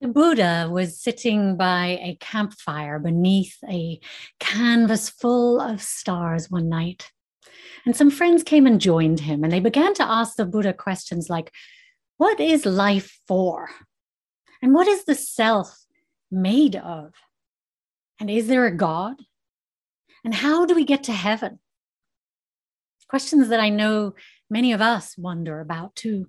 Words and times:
The 0.00 0.08
Buddha 0.08 0.66
was 0.72 0.98
sitting 0.98 1.58
by 1.58 1.98
a 2.02 2.16
campfire 2.20 2.98
beneath 2.98 3.58
a 3.68 4.00
canvas 4.38 5.10
full 5.10 5.60
of 5.60 5.82
stars 5.82 6.50
one 6.50 6.70
night. 6.70 7.12
And 7.84 7.94
some 7.94 8.10
friends 8.10 8.42
came 8.42 8.66
and 8.66 8.80
joined 8.80 9.20
him, 9.20 9.44
and 9.44 9.52
they 9.52 9.60
began 9.60 9.92
to 9.94 10.02
ask 10.02 10.36
the 10.36 10.46
Buddha 10.46 10.72
questions 10.72 11.28
like 11.28 11.52
What 12.16 12.40
is 12.40 12.64
life 12.64 13.20
for? 13.28 13.68
And 14.62 14.72
what 14.72 14.88
is 14.88 15.04
the 15.04 15.14
self 15.14 15.84
made 16.30 16.76
of? 16.76 17.12
And 18.18 18.30
is 18.30 18.46
there 18.46 18.64
a 18.64 18.74
God? 18.74 19.16
And 20.24 20.34
how 20.34 20.64
do 20.64 20.74
we 20.74 20.84
get 20.84 21.04
to 21.04 21.12
heaven? 21.12 21.58
Questions 23.06 23.48
that 23.48 23.60
I 23.60 23.68
know 23.68 24.14
many 24.48 24.72
of 24.72 24.80
us 24.80 25.18
wonder 25.18 25.60
about 25.60 25.94
too. 25.94 26.28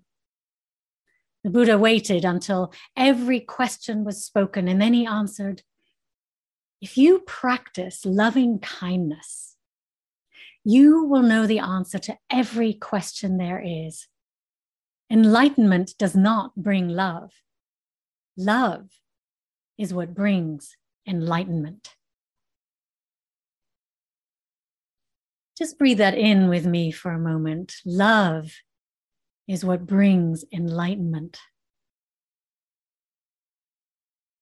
The 1.43 1.49
Buddha 1.49 1.77
waited 1.77 2.23
until 2.23 2.71
every 2.95 3.39
question 3.39 4.03
was 4.03 4.23
spoken, 4.23 4.67
and 4.67 4.81
then 4.81 4.93
he 4.93 5.05
answered 5.05 5.63
If 6.79 6.97
you 6.97 7.19
practice 7.19 8.05
loving 8.05 8.59
kindness, 8.59 9.55
you 10.63 11.03
will 11.03 11.23
know 11.23 11.47
the 11.47 11.59
answer 11.59 11.97
to 11.99 12.17
every 12.29 12.73
question 12.73 13.37
there 13.37 13.61
is. 13.65 14.07
Enlightenment 15.09 15.95
does 15.97 16.15
not 16.15 16.55
bring 16.55 16.87
love, 16.87 17.31
love 18.37 18.89
is 19.77 19.93
what 19.93 20.13
brings 20.13 20.77
enlightenment. 21.07 21.95
Just 25.57 25.77
breathe 25.77 25.97
that 25.97 26.17
in 26.17 26.49
with 26.49 26.65
me 26.65 26.91
for 26.91 27.11
a 27.11 27.19
moment. 27.19 27.75
Love 27.85 28.51
is 29.51 29.65
what 29.65 29.85
brings 29.85 30.45
enlightenment. 30.53 31.37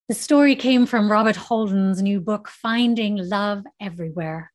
The 0.07 0.13
story 0.13 0.55
came 0.55 0.85
from 0.85 1.11
Robert 1.11 1.35
Holden's 1.35 1.99
new 2.02 2.19
book, 2.21 2.47
Finding 2.47 3.17
Love 3.17 3.63
Everywhere. 3.81 4.52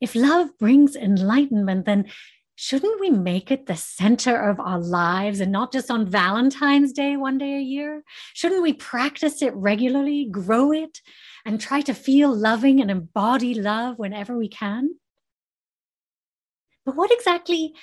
If 0.00 0.14
love 0.14 0.56
brings 0.58 0.94
enlightenment, 0.94 1.84
then 1.84 2.06
shouldn't 2.54 3.00
we 3.00 3.10
make 3.10 3.50
it 3.50 3.66
the 3.66 3.74
center 3.74 4.36
of 4.36 4.60
our 4.60 4.78
lives 4.78 5.40
and 5.40 5.50
not 5.50 5.72
just 5.72 5.90
on 5.90 6.06
Valentine's 6.06 6.92
Day 6.92 7.16
one 7.16 7.38
day 7.38 7.56
a 7.56 7.60
year? 7.60 8.04
Shouldn't 8.34 8.62
we 8.62 8.72
practice 8.72 9.42
it 9.42 9.52
regularly, 9.54 10.28
grow 10.30 10.70
it, 10.70 11.00
and 11.44 11.60
try 11.60 11.80
to 11.80 11.94
feel 11.94 12.32
loving 12.32 12.80
and 12.80 12.88
embody 12.88 13.54
love 13.54 13.98
whenever 13.98 14.38
we 14.38 14.48
can? 14.48 14.94
But 16.86 16.94
what 16.94 17.10
exactly 17.12 17.74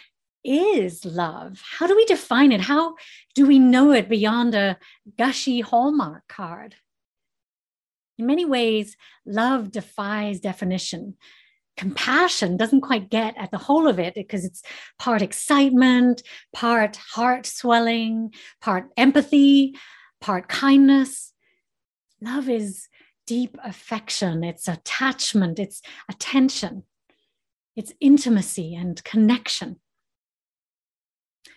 is 0.45 1.03
love? 1.03 1.61
How 1.77 1.87
do 1.87 1.95
we 1.95 2.05
define 2.05 2.51
it? 2.51 2.61
How 2.61 2.95
do 3.33 3.45
we 3.45 3.59
know 3.59 3.91
it 3.91 4.07
beyond 4.07 4.55
a 4.55 4.77
gushy 5.17 5.61
Hallmark 5.61 6.27
card? 6.27 6.75
In 8.17 8.27
many 8.27 8.45
ways, 8.45 8.95
love 9.25 9.71
defies 9.71 10.39
definition. 10.39 11.15
Compassion 11.75 12.55
doesn't 12.55 12.81
quite 12.81 13.09
get 13.09 13.35
at 13.37 13.51
the 13.51 13.57
whole 13.57 13.87
of 13.87 13.99
it 13.99 14.13
because 14.15 14.45
it's 14.45 14.61
part 14.97 15.21
excitement, 15.21 16.23
part 16.53 16.95
heart 16.95 17.45
swelling, 17.45 18.33
part 18.61 18.87
empathy, 18.95 19.75
part 20.21 20.47
kindness. 20.47 21.33
Love 22.21 22.47
is 22.47 22.87
deep 23.27 23.57
affection, 23.63 24.43
it's 24.43 24.67
attachment, 24.67 25.59
it's 25.59 25.81
attention, 26.09 26.83
it's 27.75 27.91
intimacy 27.99 28.73
and 28.73 29.03
connection. 29.03 29.81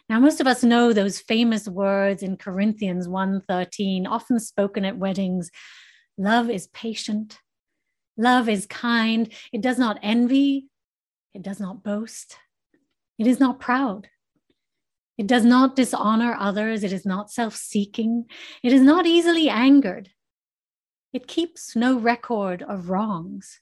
Now, 0.08 0.20
most 0.20 0.40
of 0.40 0.46
us 0.46 0.64
know 0.64 0.92
those 0.92 1.20
famous 1.20 1.68
words 1.68 2.22
in 2.22 2.38
Corinthians 2.38 3.06
1:13, 3.06 4.06
often 4.06 4.40
spoken 4.40 4.84
at 4.84 4.96
weddings. 4.96 5.50
Love 6.16 6.48
is 6.48 6.68
patient. 6.68 7.40
Love 8.16 8.48
is 8.48 8.66
kind. 8.66 9.32
It 9.52 9.60
does 9.60 9.78
not 9.78 9.98
envy. 10.02 10.68
It 11.34 11.42
does 11.42 11.60
not 11.60 11.84
boast. 11.84 12.36
It 13.18 13.26
is 13.26 13.38
not 13.38 13.60
proud. 13.60 14.08
It 15.18 15.26
does 15.26 15.44
not 15.44 15.76
dishonor 15.76 16.36
others. 16.38 16.84
It 16.84 16.92
is 16.92 17.04
not 17.04 17.30
self 17.30 17.54
seeking. 17.54 18.24
It 18.62 18.72
is 18.72 18.80
not 18.80 19.04
easily 19.04 19.48
angered. 19.48 20.10
It 21.12 21.26
keeps 21.26 21.76
no 21.76 21.98
record 21.98 22.62
of 22.62 22.88
wrongs. 22.88 23.60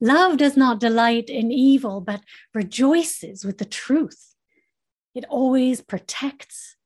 Love 0.00 0.36
does 0.36 0.56
not 0.56 0.80
delight 0.80 1.28
in 1.28 1.50
evil, 1.50 2.00
but 2.00 2.22
rejoices 2.54 3.44
with 3.44 3.58
the 3.58 3.64
truth. 3.64 4.35
It 5.16 5.24
always 5.30 5.80
protects, 5.80 6.76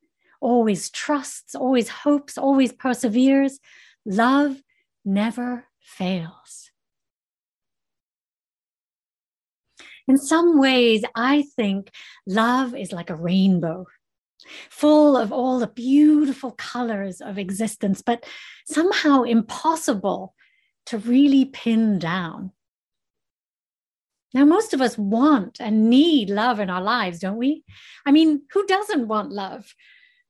always 0.41 0.89
trusts, 0.89 1.57
always 1.57 1.89
hopes, 1.89 2.39
always 2.39 2.73
perseveres. 2.73 3.59
Love 4.07 4.63
never 5.05 5.65
fails. 5.81 6.71
In 10.07 10.17
some 10.17 10.61
ways, 10.61 11.03
I 11.17 11.43
think 11.57 11.91
love 12.25 12.77
is 12.77 12.93
like 12.93 13.11
a 13.11 13.17
rainbow, 13.17 13.87
full 14.71 15.17
of 15.17 15.33
all 15.33 15.59
the 15.59 15.67
beautiful 15.67 16.53
colors 16.53 17.21
of 17.21 17.37
existence, 17.37 18.01
but 18.01 18.25
somehow 18.65 19.25
impossible 19.25 20.37
to 20.87 20.99
really 20.99 21.47
pin 21.47 21.99
down. 21.99 22.53
Now, 24.33 24.45
most 24.45 24.73
of 24.73 24.81
us 24.81 24.97
want 24.97 25.61
and 25.61 25.91
need 25.91 26.31
love 26.31 26.61
in 26.61 26.71
our 26.71 26.83
lives, 26.83 27.19
don't 27.19 27.37
we? 27.37 27.65
I 28.07 28.13
mean, 28.13 28.43
who 28.53 28.65
doesn't 28.67 29.09
want 29.09 29.33
love? 29.33 29.75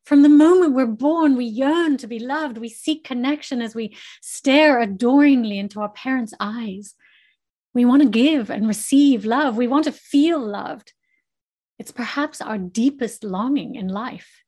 From 0.04 0.22
the 0.22 0.28
moment 0.28 0.74
we're 0.74 0.86
born, 0.86 1.36
we 1.36 1.44
yearn 1.44 1.98
to 1.98 2.06
be 2.06 2.18
loved. 2.18 2.58
We 2.58 2.70
seek 2.70 3.04
connection 3.04 3.60
as 3.60 3.74
we 3.74 3.94
stare 4.22 4.80
adoringly 4.80 5.58
into 5.58 5.80
our 5.80 5.90
parents' 5.90 6.34
eyes. 6.40 6.94
We 7.74 7.84
want 7.84 8.02
to 8.02 8.08
give 8.08 8.50
and 8.50 8.66
receive 8.66 9.24
love. 9.24 9.56
We 9.56 9.68
want 9.68 9.84
to 9.84 9.92
feel 9.92 10.40
loved. 10.40 10.92
It's 11.78 11.92
perhaps 11.92 12.40
our 12.40 12.58
deepest 12.58 13.22
longing 13.22 13.74
in 13.74 13.88
life. 13.88 14.42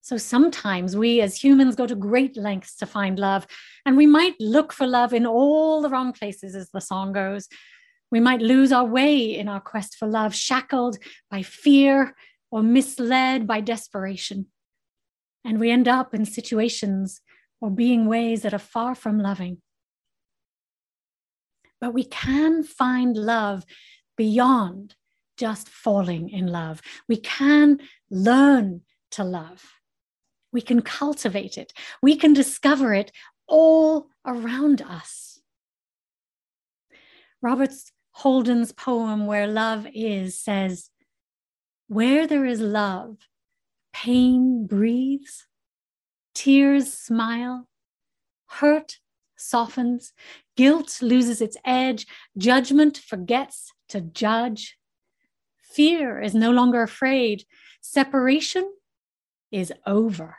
So 0.00 0.16
sometimes 0.16 0.96
we 0.96 1.20
as 1.20 1.42
humans 1.42 1.76
go 1.76 1.86
to 1.86 1.94
great 1.94 2.36
lengths 2.36 2.74
to 2.76 2.86
find 2.86 3.18
love, 3.18 3.46
and 3.86 3.96
we 3.96 4.06
might 4.06 4.34
look 4.40 4.72
for 4.72 4.86
love 4.86 5.14
in 5.14 5.26
all 5.26 5.80
the 5.80 5.88
wrong 5.88 6.12
places, 6.12 6.56
as 6.56 6.70
the 6.70 6.80
song 6.80 7.12
goes. 7.12 7.48
We 8.12 8.20
might 8.20 8.42
lose 8.42 8.72
our 8.72 8.84
way 8.84 9.36
in 9.36 9.48
our 9.48 9.60
quest 9.60 9.96
for 9.96 10.06
love, 10.06 10.34
shackled 10.34 10.98
by 11.30 11.42
fear 11.42 12.14
or 12.50 12.62
misled 12.62 13.46
by 13.46 13.62
desperation. 13.62 14.48
And 15.44 15.58
we 15.58 15.70
end 15.70 15.88
up 15.88 16.14
in 16.14 16.26
situations 16.26 17.22
or 17.60 17.70
being 17.70 18.06
ways 18.06 18.42
that 18.42 18.52
are 18.52 18.58
far 18.58 18.94
from 18.94 19.18
loving. 19.18 19.62
But 21.80 21.94
we 21.94 22.04
can 22.04 22.62
find 22.62 23.16
love 23.16 23.64
beyond 24.16 24.94
just 25.38 25.70
falling 25.70 26.28
in 26.28 26.46
love. 26.46 26.82
We 27.08 27.16
can 27.16 27.80
learn 28.10 28.82
to 29.12 29.24
love. 29.24 29.64
We 30.52 30.60
can 30.60 30.82
cultivate 30.82 31.56
it. 31.56 31.72
We 32.02 32.16
can 32.16 32.34
discover 32.34 32.92
it 32.92 33.10
all 33.48 34.08
around 34.26 34.82
us. 34.82 35.40
Robert's 37.40 37.90
Holden's 38.12 38.72
poem, 38.72 39.26
Where 39.26 39.46
Love 39.46 39.86
Is, 39.94 40.38
says, 40.38 40.90
Where 41.88 42.26
there 42.26 42.44
is 42.44 42.60
love, 42.60 43.16
pain 43.92 44.66
breathes, 44.66 45.46
tears 46.34 46.92
smile, 46.92 47.68
hurt 48.46 48.98
softens, 49.36 50.12
guilt 50.56 51.00
loses 51.02 51.40
its 51.40 51.56
edge, 51.64 52.06
judgment 52.36 52.98
forgets 52.98 53.72
to 53.88 54.00
judge. 54.00 54.78
Fear 55.62 56.20
is 56.20 56.34
no 56.34 56.50
longer 56.50 56.82
afraid, 56.82 57.44
separation 57.80 58.70
is 59.50 59.72
over. 59.86 60.36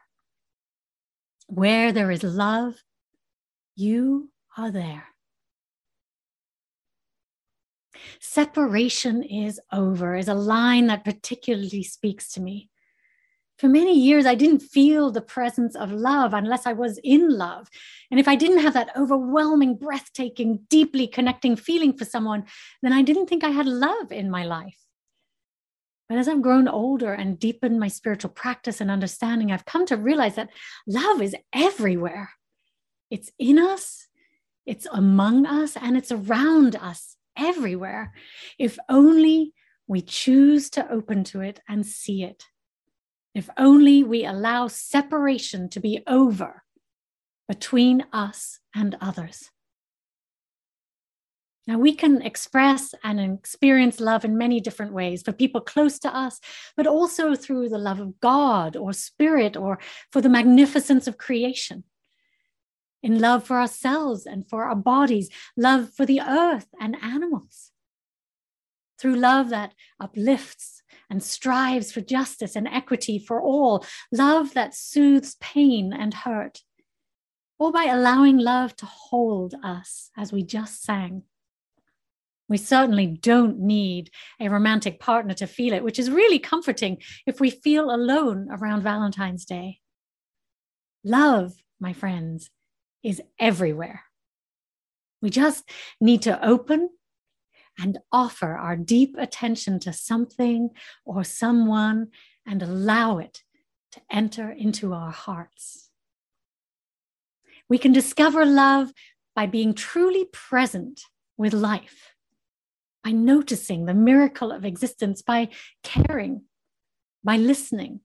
Where 1.48 1.92
there 1.92 2.12
is 2.12 2.24
love, 2.24 2.76
you 3.76 4.31
are 4.58 4.72
there. 4.72 5.12
Separation 8.19 9.24
is 9.24 9.60
over 9.72 10.16
is 10.16 10.28
a 10.28 10.34
line 10.34 10.88
that 10.88 11.06
particularly 11.06 11.84
speaks 11.84 12.31
to 12.34 12.42
me. 12.42 12.69
For 13.57 13.68
many 13.68 13.98
years, 13.98 14.25
I 14.25 14.36
didn't 14.36 14.60
feel 14.60 15.12
the 15.12 15.22
presence 15.22 15.75
of 15.75 15.92
love 15.92 16.34
unless 16.34 16.66
I 16.66 16.74
was 16.74 16.98
in 17.04 17.30
love. 17.30 17.69
And 18.10 18.19
if 18.19 18.28
I 18.28 18.36
didn't 18.36 18.60
have 18.60 18.74
that 18.74 18.90
overwhelming, 18.98 19.75
breathtaking, 19.75 20.66
deeply 20.69 21.07
connecting 21.07 21.56
feeling 21.56 21.94
for 21.94 22.04
someone, 22.04 22.45
then 22.81 22.94
I 22.94 23.04
didn't 23.04 23.28
think 23.28 23.44
I 23.44 23.50
had 23.50 23.68
love 23.68 24.12
in 24.12 24.30
my 24.30 24.44
life. 24.44 24.80
But 26.10 26.18
as 26.18 26.28
I've 26.28 26.42
grown 26.42 26.68
older 26.68 27.13
and 27.13 27.40
deepened 27.40 27.80
my 27.80 27.88
spiritual 27.88 28.31
practice 28.31 28.81
and 28.81 28.92
understanding, 28.92 29.51
I've 29.51 29.66
come 29.66 29.86
to 29.86 29.98
realize 29.98 30.36
that 30.36 30.50
love 30.88 31.22
is 31.22 31.36
everywhere. 31.54 32.31
It's 33.10 33.31
in 33.40 33.60
us, 33.60 34.07
it's 34.66 34.88
among 34.92 35.45
us, 35.45 35.78
and 35.78 35.95
it's 35.95 36.12
around 36.12 36.75
us 36.75 37.18
everywhere 37.38 38.13
if 38.59 38.77
only 38.89 39.53
we 39.88 40.01
choose 40.01 40.69
to 40.71 40.91
open 40.91 41.24
to 41.25 41.41
it 41.41 41.59
and 41.68 41.85
see 41.85 42.24
it. 42.24 42.45
if 43.33 43.50
only 43.57 44.03
we 44.03 44.25
allow 44.25 44.68
separation 44.68 45.69
to 45.69 45.80
be 45.80 46.03
over 46.07 46.63
between 47.47 48.06
us 48.13 48.59
and 48.75 48.95
others. 49.01 49.50
Now, 51.65 51.77
we 51.80 51.95
can 51.95 52.21
express 52.21 52.94
and 53.03 53.19
experience 53.19 54.01
love 54.01 54.25
in 54.25 54.38
many 54.38 54.59
different 54.59 54.94
ways 54.94 55.24
for 55.24 55.31
people 55.31 55.62
close 55.62 55.97
to 56.00 56.13
us, 56.13 56.41
but 56.75 56.88
also 56.88 57.35
through 57.35 57.69
the 57.69 57.77
love 57.77 58.01
of 58.01 58.19
God 58.19 58.75
or 58.75 58.91
spirit 58.91 59.56
or 59.56 59.80
for 60.12 60.19
the 60.19 60.30
magnificence 60.30 61.07
of 61.07 61.18
creation. 61.18 61.85
In 63.04 63.20
love 63.20 63.44
for 63.44 63.60
ourselves 63.60 64.26
and 64.26 64.48
for 64.48 64.64
our 64.64 64.76
bodies, 64.76 65.30
love 65.58 65.94
for 65.94 66.06
the 66.06 66.22
earth 66.22 66.68
and 66.80 66.96
animals. 67.04 67.72
Through 68.98 69.18
love 69.18 69.50
that 69.50 69.74
uplifts 70.00 70.82
and 71.10 71.22
strives 71.22 71.92
for 71.92 72.00
justice 72.00 72.56
and 72.56 72.66
equity 72.66 73.20
for 73.20 73.42
all, 73.42 73.86
love 74.14 74.54
that 74.54 74.74
soothes 74.74 75.36
pain 75.42 75.92
and 75.92 76.14
hurt, 76.14 76.62
or 77.60 77.74
by 77.74 77.84
allowing 77.84 78.38
love 78.38 78.74
to 78.78 78.86
hold 78.86 79.54
us 79.62 80.10
as 80.18 80.32
we 80.32 80.42
just 80.42 80.82
sang. 80.82 81.24
We 82.48 82.58
certainly 82.58 83.08
don't 83.08 83.60
need 83.60 84.12
a 84.40 84.50
romantic 84.50 85.00
partner 85.02 85.34
to 85.36 85.48
feel 85.48 85.74
it, 85.74 85.84
which 85.84 86.00
is 86.00 86.10
really 86.10 86.40
comforting 86.40 87.02
if 87.26 87.42
we 87.42 87.50
feel 87.50 87.94
alone 87.94 88.48
around 88.50 88.84
Valentine's 88.84 89.44
Day. 89.44 89.80
Love, 91.04 91.54
my 91.80 91.92
friends, 91.92 92.50
is 93.04 93.22
everywhere. 93.40 94.04
We 95.22 95.30
just 95.30 95.70
need 96.02 96.22
to 96.24 96.46
open 96.46 96.90
and 97.78 98.00
offer 98.12 98.56
our 98.56 98.76
deep 98.76 99.16
attention 99.18 99.80
to 99.80 99.94
something 99.94 100.70
or 101.06 101.24
someone 101.24 102.08
and 102.46 102.62
allow 102.62 103.18
it 103.18 103.42
to 103.94 104.02
enter 104.12 104.52
into 104.52 104.94
our 104.94 105.12
hearts. 105.12 105.90
We 107.70 107.78
can 107.78 107.94
discover 107.94 108.46
love 108.46 108.92
by 109.36 109.48
being 109.48 109.74
truly 109.74 110.26
present 110.32 111.02
with 111.38 111.54
life 111.54 112.14
by 113.04 113.12
noticing 113.12 113.86
the 113.86 113.94
miracle 113.94 114.52
of 114.52 114.64
existence, 114.64 115.22
by 115.22 115.50
caring, 115.84 116.44
by 117.24 117.36
listening, 117.36 118.00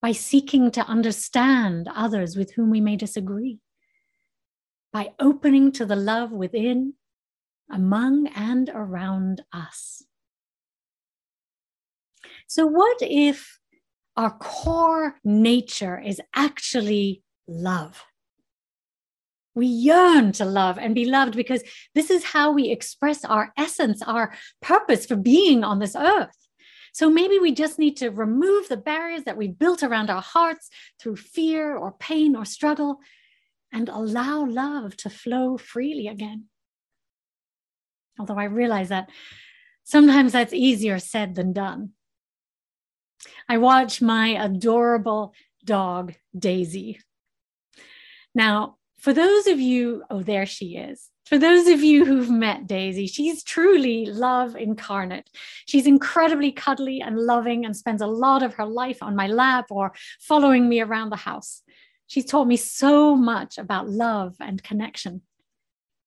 by 0.00 0.12
seeking 0.12 0.70
to 0.70 0.86
understand 0.86 1.88
others 1.92 2.36
with 2.36 2.54
whom 2.54 2.70
we 2.70 2.80
may 2.80 2.96
disagree, 2.96 3.58
by 4.92 5.12
opening 5.18 5.72
to 5.72 5.84
the 5.84 5.96
love 5.96 6.32
within, 6.32 6.94
among, 7.70 8.28
and 8.28 8.70
around 8.72 9.42
us. 9.52 10.02
So, 12.46 12.66
what 12.66 12.98
if 13.02 13.58
our 14.16 14.30
core 14.30 15.16
nature 15.24 16.00
is 16.00 16.20
actually 16.34 17.22
love? 17.46 18.04
We 19.54 19.66
yearn 19.66 20.32
to 20.32 20.44
love 20.44 20.78
and 20.78 20.94
be 20.94 21.04
loved 21.04 21.34
because 21.34 21.62
this 21.94 22.10
is 22.10 22.22
how 22.24 22.52
we 22.52 22.70
express 22.70 23.24
our 23.24 23.52
essence, 23.56 24.02
our 24.02 24.32
purpose 24.62 25.04
for 25.04 25.16
being 25.16 25.64
on 25.64 25.80
this 25.80 25.96
earth. 25.96 26.48
So 26.92 27.10
maybe 27.10 27.38
we 27.38 27.52
just 27.52 27.78
need 27.78 27.96
to 27.98 28.10
remove 28.10 28.68
the 28.68 28.76
barriers 28.76 29.24
that 29.24 29.36
we 29.36 29.48
built 29.48 29.82
around 29.82 30.10
our 30.10 30.22
hearts 30.22 30.70
through 31.00 31.16
fear 31.16 31.76
or 31.76 31.92
pain 31.92 32.34
or 32.34 32.44
struggle 32.44 33.00
and 33.72 33.88
allow 33.88 34.44
love 34.44 34.96
to 34.98 35.10
flow 35.10 35.56
freely 35.58 36.08
again. 36.08 36.44
Although 38.18 38.38
I 38.38 38.44
realize 38.44 38.88
that 38.88 39.10
sometimes 39.84 40.32
that's 40.32 40.52
easier 40.52 40.98
said 40.98 41.34
than 41.34 41.52
done. 41.52 41.90
I 43.48 43.58
watch 43.58 44.00
my 44.02 44.28
adorable 44.28 45.34
dog, 45.64 46.14
Daisy. 46.36 47.00
Now, 48.34 48.76
for 48.98 49.12
those 49.12 49.46
of 49.46 49.60
you, 49.60 50.04
oh, 50.10 50.22
there 50.22 50.46
she 50.46 50.76
is. 50.76 51.08
For 51.24 51.38
those 51.38 51.68
of 51.68 51.82
you 51.82 52.06
who've 52.06 52.30
met 52.30 52.66
Daisy, 52.66 53.06
she's 53.06 53.44
truly 53.44 54.06
love 54.06 54.56
incarnate. 54.56 55.28
She's 55.66 55.86
incredibly 55.86 56.52
cuddly 56.52 57.00
and 57.02 57.18
loving 57.18 57.66
and 57.66 57.76
spends 57.76 58.00
a 58.00 58.06
lot 58.06 58.42
of 58.42 58.54
her 58.54 58.64
life 58.64 59.02
on 59.02 59.14
my 59.14 59.26
lap 59.26 59.66
or 59.70 59.92
following 60.20 60.68
me 60.68 60.80
around 60.80 61.10
the 61.10 61.16
house. 61.16 61.62
She's 62.08 62.24
taught 62.24 62.46
me 62.48 62.56
so 62.56 63.14
much 63.14 63.58
about 63.58 63.88
love 63.88 64.34
and 64.40 64.62
connection. 64.62 65.22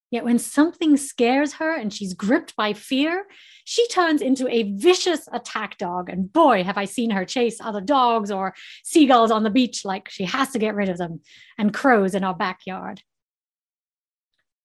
Yet 0.09 0.25
when 0.25 0.39
something 0.39 0.98
scares 0.98 1.53
her 1.53 1.74
and 1.74 1.94
she's 1.94 2.13
gripped 2.13 2.56
by 2.57 2.74
fear, 2.74 3.27
she 3.63 3.88
turns 3.88 4.21
into 4.21 4.45
a 4.50 4.74
vicious 4.74 5.30
attack 5.31 5.77
dog. 5.77 6.09
And 6.09 6.31
boy, 6.33 6.65
have 6.65 6.77
I 6.77 6.83
seen 6.83 7.12
her 7.12 7.24
chase 7.24 7.62
other 7.62 7.80
dogs 7.80 8.30
or 8.30 8.53
seagulls 8.83 9.31
on 9.31 9.44
the 9.44 9.50
beach 9.50 9.86
like 9.86 10.09
she 10.09 10.25
has 10.25 10.50
to 10.51 10.59
get 10.59 10.75
rid 10.75 10.89
of 10.89 10.98
them, 10.98 11.21
and 11.57 11.74
crows 11.74 12.13
in 12.13 12.25
our 12.25 12.36
backyard. 12.36 13.04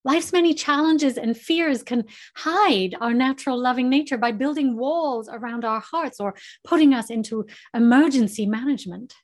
Life's 0.05 0.32
many 0.32 0.55
challenges 0.55 1.19
and 1.19 1.37
fears 1.37 1.82
can 1.82 2.05
hide 2.37 2.97
our 3.00 3.12
natural 3.12 3.61
loving 3.61 3.89
nature 3.89 4.17
by 4.17 4.32
building 4.32 4.77
walls 4.77 5.29
around 5.31 5.65
our 5.65 5.81
hearts 5.81 6.19
or 6.19 6.35
putting 6.65 6.94
us 6.94 7.11
into 7.11 7.44
emergency 7.75 8.47
management, 8.47 9.15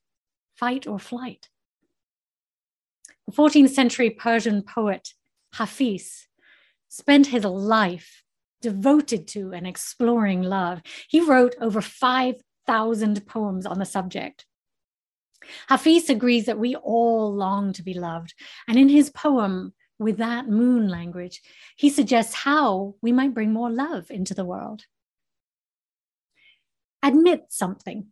fight 0.57 0.87
or 0.87 0.99
flight. 0.99 1.49
The 3.27 3.33
14th 3.33 3.71
century 3.71 4.11
Persian 4.11 4.63
poet 4.63 5.11
Hafiz 5.55 6.29
spent 6.89 7.29
his 7.29 7.45
life 7.45 8.23
devoted 8.61 9.27
to 9.29 9.53
and 9.53 9.67
exploring 9.67 10.43
love. 10.43 10.83
He 11.09 11.21
wrote 11.21 11.55
over 11.61 11.81
5,000 11.81 13.27
poems 13.27 13.67
on 13.67 13.79
the 13.79 13.85
subject. 13.85 14.47
Hafiz 15.69 16.09
agrees 16.09 16.47
that 16.47 16.59
we 16.59 16.77
all 16.77 17.35
long 17.35 17.73
to 17.73 17.83
be 17.83 17.95
loved. 17.95 18.35
And 18.69 18.79
in 18.79 18.89
his 18.89 19.11
poem, 19.11 19.75
with 19.99 20.19
that 20.19 20.49
moon 20.49 20.89
language, 20.89 21.41
he 21.77 21.89
suggests 21.89 22.35
how 22.35 22.95
we 23.03 23.13
might 23.13 23.35
bring 23.35 23.53
more 23.53 23.71
love 23.71 24.11
into 24.11 24.35
the 24.35 24.45
world. 24.45 24.85
Admit 27.03 27.47
something. 27.51 28.07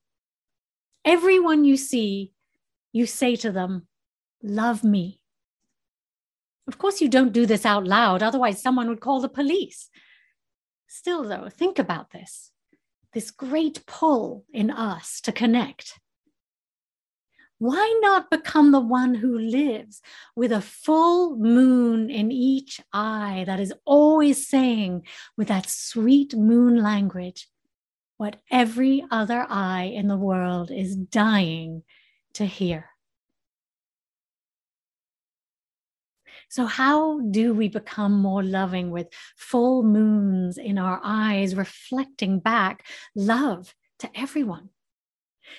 Everyone 1.04 1.64
you 1.64 1.76
see, 1.76 2.32
you 2.92 3.06
say 3.06 3.36
to 3.36 3.52
them, 3.52 3.86
Love 4.42 4.84
me. 4.84 5.20
Of 6.66 6.78
course, 6.78 7.00
you 7.00 7.08
don't 7.08 7.32
do 7.32 7.46
this 7.46 7.66
out 7.66 7.87
loud, 7.87 8.22
otherwise, 8.22 8.62
someone 8.62 8.88
would 8.88 9.00
call 9.00 9.20
the 9.20 9.28
police. 9.28 9.90
Still, 10.87 11.25
though, 11.25 11.48
think 11.48 11.78
about 11.78 12.10
this 12.10 12.52
this 13.12 13.31
great 13.31 13.84
pull 13.87 14.44
in 14.52 14.70
us 14.70 15.20
to 15.22 15.32
connect. 15.32 15.98
Why 17.58 17.98
not 18.00 18.31
become 18.31 18.70
the 18.70 18.81
one 18.81 19.15
who 19.15 19.38
lives 19.38 20.00
with 20.34 20.53
a 20.53 20.62
full 20.62 21.36
moon 21.36 22.08
in 22.08 22.31
each 22.31 22.81
eye 22.93 23.44
that 23.46 23.60
is 23.60 23.74
always 23.84 24.46
saying, 24.46 25.06
with 25.36 25.48
that 25.48 25.69
sweet 25.69 26.34
moon 26.34 26.82
language, 26.82 27.48
what 28.17 28.36
every 28.50 29.05
other 29.10 29.44
eye 29.48 29.93
in 29.94 30.08
the 30.08 30.17
world 30.17 30.70
is 30.70 30.94
dying 30.94 31.82
to 32.34 32.46
hear? 32.46 32.90
So, 36.50 36.66
how 36.66 37.20
do 37.20 37.54
we 37.54 37.69
become 37.69 38.20
more 38.20 38.42
loving 38.42 38.90
with 38.90 39.06
full 39.36 39.84
moons 39.84 40.58
in 40.58 40.78
our 40.78 41.00
eyes, 41.04 41.54
reflecting 41.54 42.40
back 42.40 42.84
love 43.14 43.72
to 44.00 44.10
everyone? 44.16 44.70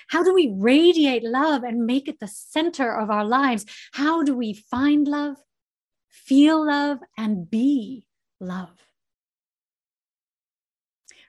How 0.08 0.22
do 0.22 0.34
we 0.34 0.54
radiate 0.54 1.24
love 1.24 1.62
and 1.62 1.86
make 1.86 2.08
it 2.08 2.20
the 2.20 2.28
center 2.28 2.94
of 2.94 3.08
our 3.08 3.24
lives? 3.24 3.64
How 3.92 4.22
do 4.22 4.36
we 4.36 4.52
find 4.52 5.08
love, 5.08 5.38
feel 6.10 6.66
love, 6.66 6.98
and 7.16 7.50
be 7.50 8.06
love? 8.38 8.76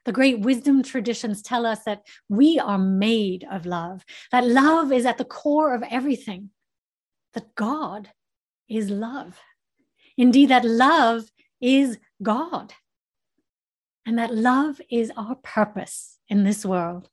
The 0.04 0.12
great 0.12 0.42
wisdom 0.42 0.84
traditions 0.84 1.42
tell 1.42 1.66
us 1.66 1.86
that 1.86 2.06
we 2.28 2.60
are 2.60 2.78
made 2.78 3.48
of 3.50 3.66
love, 3.66 4.04
that 4.34 4.46
love 4.46 4.92
is 4.92 5.06
at 5.06 5.18
the 5.18 5.24
core 5.24 5.74
of 5.74 5.84
everything, 5.90 6.50
that 7.34 7.56
God 7.56 8.10
is 8.68 8.90
love. 8.90 9.40
Indeed, 10.18 10.50
that 10.50 10.66
love 10.66 11.26
is 11.62 11.98
God. 12.22 12.74
And 14.06 14.18
that 14.18 14.34
love 14.34 14.82
is 14.92 15.12
our 15.16 15.36
purpose 15.36 16.20
in 16.28 16.44
this 16.44 16.66
world. 16.66 17.10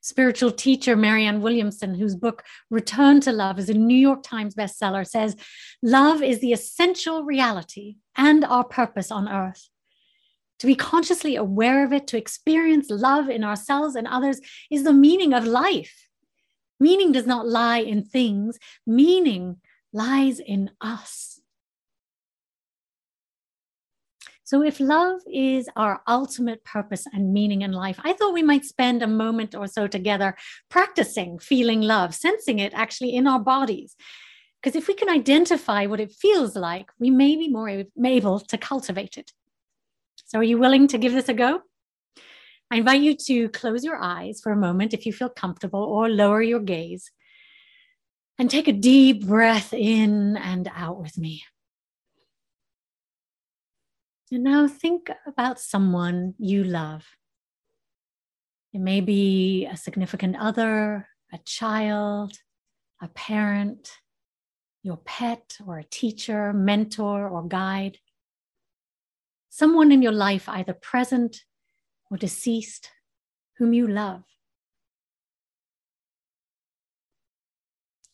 Spiritual 0.00 0.50
teacher 0.50 0.96
Marianne 0.96 1.40
Williamson, 1.40 1.94
whose 1.94 2.14
book 2.14 2.44
Return 2.70 3.20
to 3.22 3.32
Love 3.32 3.58
is 3.58 3.70
a 3.70 3.74
New 3.74 3.96
York 3.96 4.22
Times 4.22 4.54
bestseller, 4.54 5.06
says 5.06 5.36
love 5.82 6.22
is 6.22 6.40
the 6.40 6.52
essential 6.52 7.24
reality 7.24 7.96
and 8.16 8.44
our 8.44 8.64
purpose 8.64 9.10
on 9.10 9.28
earth. 9.28 9.70
To 10.58 10.66
be 10.66 10.74
consciously 10.74 11.36
aware 11.36 11.84
of 11.84 11.92
it, 11.92 12.06
to 12.08 12.18
experience 12.18 12.90
love 12.90 13.28
in 13.28 13.44
ourselves 13.44 13.96
and 13.96 14.06
others, 14.06 14.40
is 14.70 14.84
the 14.84 14.92
meaning 14.92 15.32
of 15.32 15.46
life. 15.46 16.08
Meaning 16.78 17.12
does 17.12 17.26
not 17.26 17.48
lie 17.48 17.78
in 17.78 18.04
things, 18.04 18.58
meaning 18.86 19.56
lies 19.94 20.40
in 20.40 20.70
us. 20.80 21.40
So, 24.46 24.62
if 24.62 24.78
love 24.78 25.20
is 25.32 25.70
our 25.74 26.02
ultimate 26.06 26.64
purpose 26.64 27.06
and 27.14 27.32
meaning 27.32 27.62
in 27.62 27.72
life, 27.72 27.98
I 28.04 28.12
thought 28.12 28.34
we 28.34 28.42
might 28.42 28.66
spend 28.66 29.02
a 29.02 29.06
moment 29.06 29.54
or 29.54 29.66
so 29.66 29.86
together 29.86 30.36
practicing 30.68 31.38
feeling 31.38 31.80
love, 31.80 32.14
sensing 32.14 32.58
it 32.58 32.74
actually 32.74 33.14
in 33.14 33.26
our 33.26 33.40
bodies. 33.40 33.96
Because 34.60 34.76
if 34.76 34.86
we 34.86 34.94
can 34.94 35.08
identify 35.08 35.86
what 35.86 36.00
it 36.00 36.12
feels 36.12 36.56
like, 36.56 36.90
we 36.98 37.10
may 37.10 37.36
be 37.36 37.48
more 37.48 37.70
able 38.04 38.40
to 38.40 38.58
cultivate 38.58 39.16
it. 39.16 39.32
So, 40.26 40.40
are 40.40 40.44
you 40.44 40.58
willing 40.58 40.88
to 40.88 40.98
give 40.98 41.14
this 41.14 41.30
a 41.30 41.34
go? 41.34 41.62
I 42.70 42.78
invite 42.78 43.00
you 43.00 43.16
to 43.28 43.48
close 43.50 43.82
your 43.82 43.96
eyes 43.96 44.40
for 44.42 44.52
a 44.52 44.56
moment 44.56 44.92
if 44.92 45.06
you 45.06 45.12
feel 45.12 45.30
comfortable 45.30 45.82
or 45.82 46.10
lower 46.10 46.42
your 46.42 46.60
gaze 46.60 47.10
and 48.38 48.50
take 48.50 48.68
a 48.68 48.72
deep 48.72 49.26
breath 49.26 49.72
in 49.72 50.36
and 50.36 50.70
out 50.74 51.00
with 51.00 51.16
me. 51.16 51.44
And 54.32 54.42
now 54.42 54.66
think 54.66 55.10
about 55.26 55.60
someone 55.60 56.34
you 56.38 56.64
love. 56.64 57.04
It 58.72 58.80
may 58.80 59.00
be 59.00 59.66
a 59.66 59.76
significant 59.76 60.36
other, 60.36 61.06
a 61.32 61.38
child, 61.44 62.32
a 63.00 63.08
parent, 63.08 63.92
your 64.82 64.96
pet 64.96 65.58
or 65.66 65.78
a 65.78 65.84
teacher, 65.84 66.52
mentor, 66.52 67.28
or 67.28 67.46
guide. 67.46 67.98
Someone 69.50 69.92
in 69.92 70.02
your 70.02 70.12
life, 70.12 70.48
either 70.48 70.74
present 70.74 71.44
or 72.10 72.16
deceased, 72.16 72.90
whom 73.58 73.72
you 73.72 73.86
love. 73.86 74.24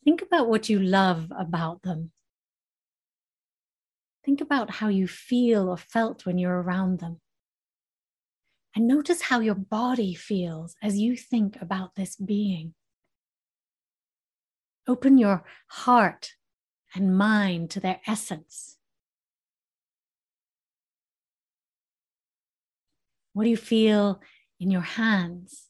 Think 0.04 0.22
about 0.22 0.48
what 0.48 0.68
you 0.68 0.78
love 0.78 1.30
about 1.36 1.82
them. 1.82 2.12
Think 4.24 4.40
about 4.40 4.70
how 4.70 4.88
you 4.88 5.06
feel 5.06 5.68
or 5.68 5.76
felt 5.76 6.26
when 6.26 6.38
you're 6.38 6.60
around 6.60 7.00
them. 7.00 7.20
And 8.74 8.86
notice 8.86 9.22
how 9.22 9.40
your 9.40 9.54
body 9.54 10.14
feels 10.14 10.76
as 10.82 10.98
you 10.98 11.16
think 11.16 11.56
about 11.60 11.96
this 11.96 12.16
being. 12.16 12.74
Open 14.86 15.18
your 15.18 15.44
heart 15.68 16.34
and 16.94 17.16
mind 17.16 17.70
to 17.70 17.80
their 17.80 18.00
essence. 18.06 18.76
What 23.32 23.44
do 23.44 23.50
you 23.50 23.56
feel 23.56 24.20
in 24.58 24.70
your 24.70 24.82
hands, 24.82 25.68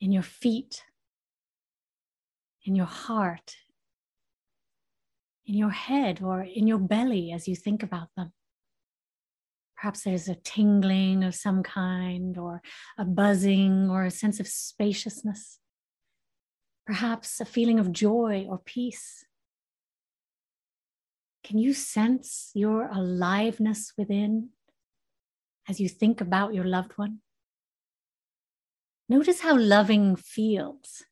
in 0.00 0.12
your 0.12 0.22
feet, 0.22 0.84
in 2.70 2.76
your 2.76 2.86
heart, 2.86 3.56
in 5.44 5.56
your 5.56 5.70
head, 5.70 6.22
or 6.22 6.42
in 6.42 6.68
your 6.68 6.78
belly 6.78 7.32
as 7.32 7.48
you 7.48 7.56
think 7.56 7.82
about 7.82 8.10
them? 8.16 8.32
Perhaps 9.76 10.04
there's 10.04 10.28
a 10.28 10.36
tingling 10.36 11.24
of 11.24 11.34
some 11.34 11.64
kind, 11.64 12.38
or 12.38 12.62
a 12.96 13.04
buzzing, 13.04 13.90
or 13.90 14.04
a 14.04 14.10
sense 14.10 14.38
of 14.38 14.46
spaciousness. 14.46 15.58
Perhaps 16.86 17.40
a 17.40 17.44
feeling 17.44 17.80
of 17.80 17.90
joy 17.90 18.46
or 18.48 18.58
peace. 18.58 19.26
Can 21.42 21.58
you 21.58 21.74
sense 21.74 22.52
your 22.54 22.88
aliveness 22.88 23.94
within 23.98 24.50
as 25.68 25.80
you 25.80 25.88
think 25.88 26.20
about 26.20 26.54
your 26.54 26.66
loved 26.66 26.92
one? 26.94 27.18
Notice 29.08 29.40
how 29.40 29.58
loving 29.58 30.14
feels. 30.14 31.02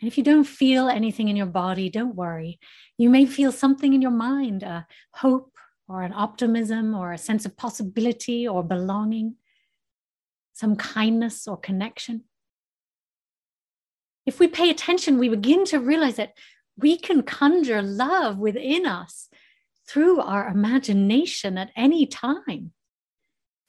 And 0.00 0.08
if 0.08 0.16
you 0.16 0.24
don't 0.24 0.44
feel 0.44 0.88
anything 0.88 1.28
in 1.28 1.36
your 1.36 1.46
body, 1.46 1.90
don't 1.90 2.14
worry. 2.14 2.60
You 2.96 3.10
may 3.10 3.26
feel 3.26 3.50
something 3.50 3.92
in 3.92 4.02
your 4.02 4.12
mind 4.12 4.62
a 4.62 4.86
hope 5.14 5.52
or 5.88 6.02
an 6.02 6.12
optimism 6.14 6.94
or 6.94 7.12
a 7.12 7.18
sense 7.18 7.44
of 7.46 7.56
possibility 7.56 8.46
or 8.46 8.62
belonging, 8.62 9.36
some 10.52 10.76
kindness 10.76 11.48
or 11.48 11.56
connection. 11.56 12.24
If 14.26 14.38
we 14.38 14.46
pay 14.46 14.70
attention, 14.70 15.18
we 15.18 15.28
begin 15.28 15.64
to 15.66 15.80
realize 15.80 16.16
that 16.16 16.34
we 16.76 16.96
can 16.96 17.22
conjure 17.22 17.82
love 17.82 18.38
within 18.38 18.86
us 18.86 19.28
through 19.88 20.20
our 20.20 20.48
imagination 20.48 21.56
at 21.56 21.70
any 21.74 22.06
time, 22.06 22.72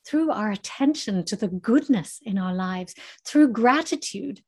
through 0.06 0.32
our 0.32 0.52
attention 0.52 1.24
to 1.26 1.36
the 1.36 1.48
goodness 1.48 2.20
in 2.24 2.38
our 2.38 2.54
lives, 2.54 2.94
through 3.26 3.54
gratitude, 3.54 4.42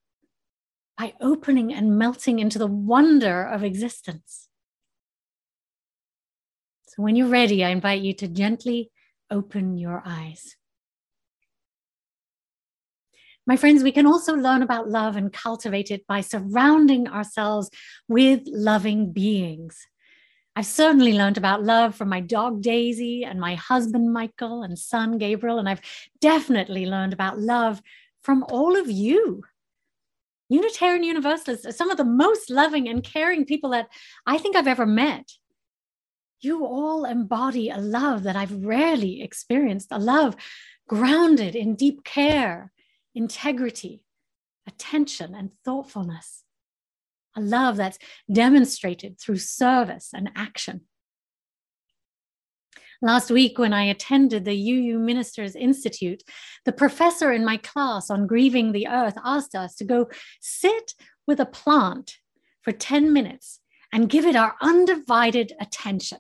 by 1.02 1.14
opening 1.20 1.74
and 1.74 1.98
melting 1.98 2.38
into 2.38 2.60
the 2.60 2.68
wonder 2.68 3.44
of 3.44 3.64
existence. 3.64 4.50
So, 6.90 7.02
when 7.02 7.16
you're 7.16 7.28
ready, 7.28 7.64
I 7.64 7.70
invite 7.70 8.04
you 8.04 8.14
to 8.14 8.28
gently 8.28 8.92
open 9.32 9.80
your 9.80 10.04
eyes. 10.06 10.56
My 13.48 13.58
friends, 13.58 13.82
we 13.82 13.92
can 13.92 14.06
also 14.06 14.36
learn 14.36 14.62
about 14.62 14.90
love 14.90 15.16
and 15.16 15.34
cultivate 15.34 15.90
it 15.90 16.06
by 16.06 16.22
surrounding 16.22 17.08
ourselves 17.08 17.72
with 18.08 18.42
loving 18.46 19.12
beings. 19.12 19.88
I've 20.56 20.68
certainly 20.68 21.14
learned 21.14 21.40
about 21.40 21.64
love 21.64 21.96
from 21.96 22.10
my 22.10 22.20
dog 22.20 22.62
Daisy 22.62 23.24
and 23.26 23.40
my 23.40 23.56
husband 23.56 24.14
Michael 24.14 24.62
and 24.62 24.78
son 24.78 25.18
Gabriel. 25.18 25.58
And 25.58 25.68
I've 25.68 25.82
definitely 26.20 26.86
learned 26.86 27.14
about 27.14 27.40
love 27.40 27.82
from 28.22 28.46
all 28.50 28.76
of 28.76 28.92
you. 28.92 29.42
Unitarian 30.52 31.04
Universalists 31.04 31.66
are 31.66 31.72
some 31.72 31.90
of 31.90 31.98
the 31.98 32.04
most 32.04 32.50
loving 32.50 32.88
and 32.88 33.04
caring 33.04 33.46
people 33.46 33.72
that 33.72 33.88
I 34.26 34.38
think 34.38 34.56
I've 34.56 34.68
ever 34.68 34.86
met. 34.86 35.32
You 36.42 36.66
all 36.66 37.06
embody 37.06 37.70
a 37.70 37.78
love 37.78 38.24
that 38.24 38.36
I've 38.36 38.66
rarely 38.66 39.22
experienced, 39.22 39.90
a 39.92 40.00
love 40.00 40.36
grounded 40.88 41.56
in 41.56 41.76
deep 41.76 42.04
care, 42.04 42.72
integrity, 43.14 44.04
attention, 44.68 45.36
and 45.36 45.52
thoughtfulness 45.64 46.44
a 47.36 47.42
love 47.42 47.78
that's 47.78 48.00
demonstrated 48.32 49.20
through 49.20 49.38
service 49.38 50.10
and 50.14 50.32
action. 50.36 50.82
Last 53.04 53.32
week, 53.32 53.58
when 53.58 53.74
I 53.74 53.86
attended 53.86 54.46
the 54.46 54.54
UU 54.54 55.00
Ministers 55.00 55.56
Institute, 55.56 56.22
the 56.66 56.72
professor 56.72 57.32
in 57.32 57.44
my 57.44 57.58
class 57.58 58.12
on 58.12 58.28
grieving 58.28 58.72
the 58.72 58.88
earth 58.88 59.18
asked 59.26 59.56
us 59.56 59.74
to 59.78 59.84
go 59.84 60.08
sit 60.40 60.94
with 61.26 61.40
a 61.40 61.48
plant 61.48 62.18
for 62.62 62.72
10 62.72 63.12
minutes 63.12 63.60
and 63.92 64.08
give 64.08 64.26
it 64.26 64.36
our 64.36 64.56
undivided 64.62 65.54
attention. 65.60 66.20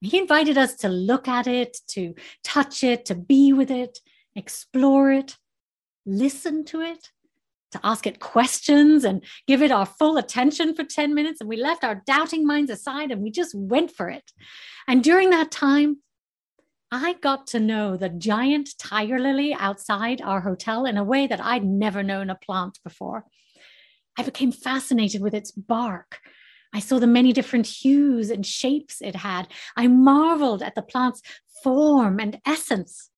He 0.00 0.18
invited 0.18 0.58
us 0.58 0.74
to 0.76 0.88
look 0.88 1.28
at 1.28 1.46
it, 1.46 1.76
to 1.90 2.14
touch 2.42 2.82
it, 2.82 3.04
to 3.04 3.14
be 3.14 3.52
with 3.52 3.70
it, 3.70 4.00
explore 4.34 5.12
it, 5.12 5.36
listen 6.04 6.64
to 6.64 6.80
it, 6.80 7.10
to 7.72 7.80
ask 7.84 8.06
it 8.06 8.20
questions 8.20 9.04
and 9.04 9.24
give 9.46 9.62
it 9.62 9.70
our 9.70 9.86
full 9.86 10.16
attention 10.16 10.74
for 10.74 10.84
10 10.84 11.14
minutes. 11.14 11.40
And 11.40 11.48
we 11.48 11.56
left 11.56 11.84
our 11.84 12.02
doubting 12.06 12.46
minds 12.46 12.70
aside 12.70 13.10
and 13.10 13.22
we 13.22 13.30
just 13.30 13.54
went 13.54 13.90
for 13.90 14.08
it. 14.08 14.32
And 14.88 15.04
during 15.04 15.30
that 15.30 15.50
time, 15.50 15.98
I 16.92 17.14
got 17.14 17.46
to 17.48 17.60
know 17.60 17.96
the 17.96 18.08
giant 18.08 18.76
tiger 18.76 19.18
lily 19.18 19.54
outside 19.54 20.20
our 20.20 20.40
hotel 20.40 20.86
in 20.86 20.96
a 20.96 21.04
way 21.04 21.28
that 21.28 21.44
I'd 21.44 21.64
never 21.64 22.02
known 22.02 22.30
a 22.30 22.34
plant 22.34 22.80
before. 22.82 23.26
I 24.18 24.24
became 24.24 24.50
fascinated 24.50 25.22
with 25.22 25.32
its 25.32 25.52
bark. 25.52 26.18
I 26.74 26.80
saw 26.80 26.98
the 26.98 27.06
many 27.06 27.32
different 27.32 27.66
hues 27.66 28.30
and 28.30 28.44
shapes 28.44 29.00
it 29.00 29.16
had. 29.16 29.48
I 29.76 29.86
marveled 29.86 30.62
at 30.62 30.74
the 30.74 30.82
plant's 30.82 31.22
form 31.62 32.18
and 32.18 32.40
essence. 32.44 33.10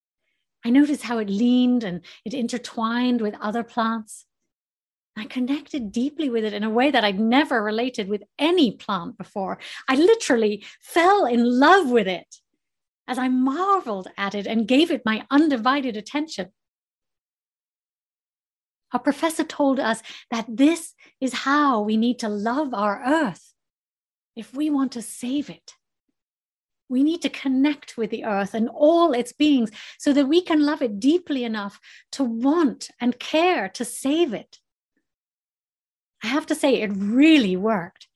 I 0.65 0.71
noticed 0.71 1.03
how 1.03 1.19
it 1.19 1.29
leaned 1.29 1.83
and 1.83 2.03
it 2.25 2.35
intertwined 2.35 3.21
with 3.21 3.35
other 3.41 3.65
plants. 3.65 4.27
I 5.17 5.27
connected 5.27 5.93
deeply 5.93 6.31
with 6.31 6.45
it 6.45 6.55
in 6.55 6.65
a 6.65 6.71
way 6.71 6.91
that 6.91 7.05
I'd 7.05 7.21
never 7.21 7.63
related 7.63 8.09
with 8.09 8.23
any 8.39 8.73
plant 8.73 9.19
before. 9.19 9.59
I 9.89 9.97
literally 9.97 10.65
fell 10.81 11.27
in 11.27 11.45
love 11.45 11.91
with 11.91 12.09
it 12.09 12.37
as 13.07 13.19
I 13.19 13.29
marveled 13.29 14.09
at 14.17 14.35
it 14.35 14.47
and 14.47 14.67
gave 14.67 14.91
it 14.91 15.03
my 15.05 15.27
undivided 15.31 15.97
attention. 15.97 16.49
Our 18.93 19.01
professor 19.01 19.45
told 19.45 19.81
us 19.81 20.03
that 20.31 20.47
this 20.49 20.95
is 21.21 21.33
how 21.33 21.83
we 21.83 21.97
need 21.97 22.19
to 22.21 22.29
love 22.29 22.73
our 22.75 23.03
earth 23.05 23.53
if 24.35 24.55
we 24.55 24.71
want 24.71 24.93
to 24.93 25.03
save 25.03 25.51
it. 25.51 25.75
We 26.89 27.03
need 27.03 27.23
to 27.23 27.31
connect 27.31 27.97
with 27.97 28.11
the 28.11 28.25
earth 28.25 28.55
and 28.55 28.69
all 28.69 29.13
its 29.13 29.33
beings 29.33 29.71
so 29.99 30.13
that 30.13 30.29
we 30.29 30.43
can 30.43 30.65
love 30.65 30.83
it 30.83 31.01
deeply 31.01 31.45
enough 31.45 31.81
to 32.13 32.25
want 32.25 32.91
and 33.01 33.19
care 33.19 33.69
to 33.71 33.85
save 33.85 34.35
it. 34.35 34.59
I 36.23 36.29
have 36.29 36.47
to 36.47 36.55
say, 36.55 36.81
it 36.81 36.93
really 36.95 37.57
worked. 37.57 38.09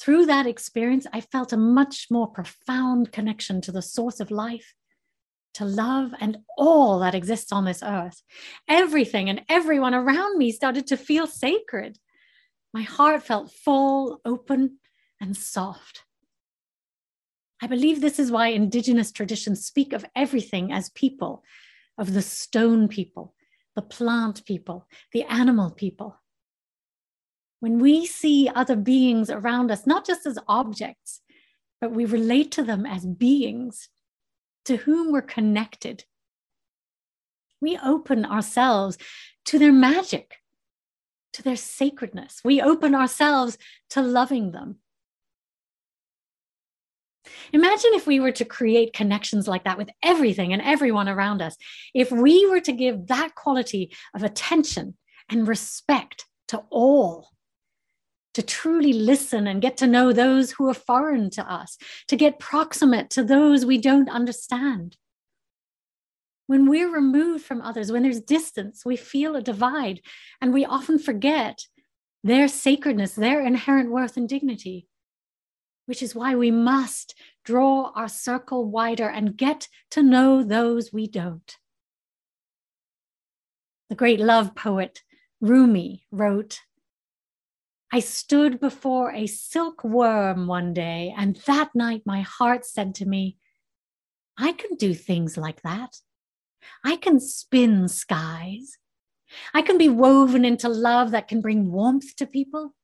Through 0.00 0.26
that 0.26 0.46
experience, 0.46 1.06
I 1.12 1.20
felt 1.20 1.52
a 1.52 1.56
much 1.56 2.08
more 2.10 2.26
profound 2.26 3.12
connection 3.12 3.60
to 3.62 3.72
the 3.72 3.82
source 3.82 4.20
of 4.20 4.30
life, 4.30 4.74
to 5.54 5.64
love, 5.64 6.12
and 6.20 6.38
all 6.58 6.98
that 7.00 7.14
exists 7.14 7.52
on 7.52 7.64
this 7.64 7.82
earth. 7.82 8.22
Everything 8.68 9.28
and 9.28 9.42
everyone 9.48 9.94
around 9.94 10.36
me 10.38 10.50
started 10.50 10.86
to 10.88 10.96
feel 10.96 11.26
sacred. 11.26 11.98
My 12.72 12.82
heart 12.82 13.22
felt 13.22 13.52
full, 13.52 14.20
open, 14.24 14.78
and 15.20 15.36
soft. 15.36 16.02
I 17.62 17.66
believe 17.66 18.00
this 18.00 18.18
is 18.18 18.32
why 18.32 18.48
indigenous 18.48 19.12
traditions 19.12 19.64
speak 19.64 19.92
of 19.92 20.04
everything 20.16 20.72
as 20.72 20.90
people, 20.90 21.44
of 21.96 22.12
the 22.12 22.22
stone 22.22 22.88
people, 22.88 23.34
the 23.76 23.82
plant 23.82 24.44
people, 24.44 24.88
the 25.12 25.22
animal 25.22 25.70
people. 25.70 26.20
When 27.60 27.78
we 27.78 28.06
see 28.06 28.50
other 28.54 28.76
beings 28.76 29.30
around 29.30 29.70
us, 29.70 29.86
not 29.86 30.06
just 30.06 30.26
as 30.26 30.38
objects, 30.48 31.20
but 31.80 31.92
we 31.92 32.04
relate 32.04 32.52
to 32.52 32.62
them 32.62 32.86
as 32.86 33.06
beings 33.06 33.88
to 34.66 34.76
whom 34.76 35.12
we're 35.12 35.22
connected, 35.22 36.04
we 37.60 37.78
open 37.82 38.24
ourselves 38.24 38.98
to 39.46 39.58
their 39.58 39.72
magic, 39.72 40.36
to 41.32 41.42
their 41.42 41.56
sacredness. 41.56 42.40
We 42.44 42.60
open 42.60 42.94
ourselves 42.94 43.58
to 43.90 44.02
loving 44.02 44.52
them. 44.52 44.76
Imagine 47.52 47.90
if 47.94 48.06
we 48.06 48.20
were 48.20 48.32
to 48.32 48.44
create 48.44 48.92
connections 48.92 49.48
like 49.48 49.64
that 49.64 49.78
with 49.78 49.90
everything 50.02 50.52
and 50.52 50.60
everyone 50.60 51.08
around 51.08 51.40
us. 51.40 51.56
If 51.94 52.12
we 52.12 52.46
were 52.46 52.60
to 52.60 52.72
give 52.72 53.06
that 53.06 53.34
quality 53.34 53.92
of 54.14 54.22
attention 54.22 54.96
and 55.30 55.48
respect 55.48 56.26
to 56.48 56.62
all, 56.70 57.30
to 58.34 58.42
truly 58.42 58.92
listen 58.92 59.46
and 59.46 59.62
get 59.62 59.76
to 59.78 59.86
know 59.86 60.12
those 60.12 60.50
who 60.50 60.68
are 60.68 60.74
foreign 60.74 61.30
to 61.30 61.50
us, 61.50 61.78
to 62.08 62.16
get 62.16 62.38
proximate 62.38 63.10
to 63.10 63.24
those 63.24 63.64
we 63.64 63.78
don't 63.78 64.10
understand. 64.10 64.96
When 66.46 66.68
we're 66.68 66.92
removed 66.92 67.44
from 67.44 67.62
others, 67.62 67.90
when 67.90 68.02
there's 68.02 68.20
distance, 68.20 68.84
we 68.84 68.96
feel 68.96 69.34
a 69.34 69.42
divide 69.42 70.00
and 70.40 70.52
we 70.52 70.66
often 70.66 70.98
forget 70.98 71.66
their 72.22 72.48
sacredness, 72.48 73.14
their 73.14 73.40
inherent 73.40 73.90
worth 73.90 74.16
and 74.16 74.28
dignity, 74.28 74.86
which 75.86 76.02
is 76.02 76.14
why 76.14 76.34
we 76.34 76.50
must 76.50 77.14
draw 77.44 77.92
our 77.94 78.08
circle 78.08 78.68
wider 78.68 79.08
and 79.08 79.36
get 79.36 79.68
to 79.92 80.02
know 80.02 80.42
those 80.42 80.92
we 80.92 81.06
don't. 81.06 81.56
The 83.90 83.94
great 83.94 84.20
love 84.20 84.54
poet 84.54 85.02
Rumi 85.40 86.06
wrote, 86.10 86.60
I 87.94 88.00
stood 88.00 88.58
before 88.58 89.12
a 89.12 89.28
silkworm 89.28 90.48
one 90.48 90.74
day, 90.74 91.14
and 91.16 91.36
that 91.46 91.76
night 91.76 92.02
my 92.04 92.22
heart 92.22 92.66
said 92.66 92.92
to 92.96 93.06
me, 93.06 93.36
I 94.36 94.50
can 94.50 94.74
do 94.74 94.94
things 94.94 95.36
like 95.36 95.62
that. 95.62 96.00
I 96.84 96.96
can 96.96 97.20
spin 97.20 97.86
skies. 97.86 98.78
I 99.54 99.62
can 99.62 99.78
be 99.78 99.88
woven 99.88 100.44
into 100.44 100.68
love 100.68 101.12
that 101.12 101.28
can 101.28 101.40
bring 101.40 101.70
warmth 101.70 102.16
to 102.16 102.26
people. 102.26 102.74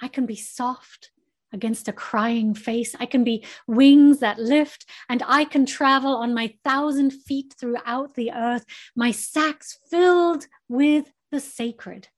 I 0.00 0.08
can 0.08 0.24
be 0.24 0.36
soft 0.36 1.10
against 1.52 1.86
a 1.86 1.92
crying 1.92 2.54
face. 2.54 2.96
I 2.98 3.04
can 3.04 3.24
be 3.24 3.44
wings 3.66 4.20
that 4.20 4.38
lift, 4.38 4.86
and 5.10 5.22
I 5.26 5.44
can 5.44 5.66
travel 5.66 6.16
on 6.16 6.32
my 6.32 6.54
thousand 6.64 7.10
feet 7.10 7.56
throughout 7.60 8.14
the 8.14 8.32
earth, 8.32 8.64
my 8.96 9.10
sacks 9.10 9.78
filled 9.90 10.46
with 10.66 11.12
the 11.30 11.40
sacred. 11.40 12.08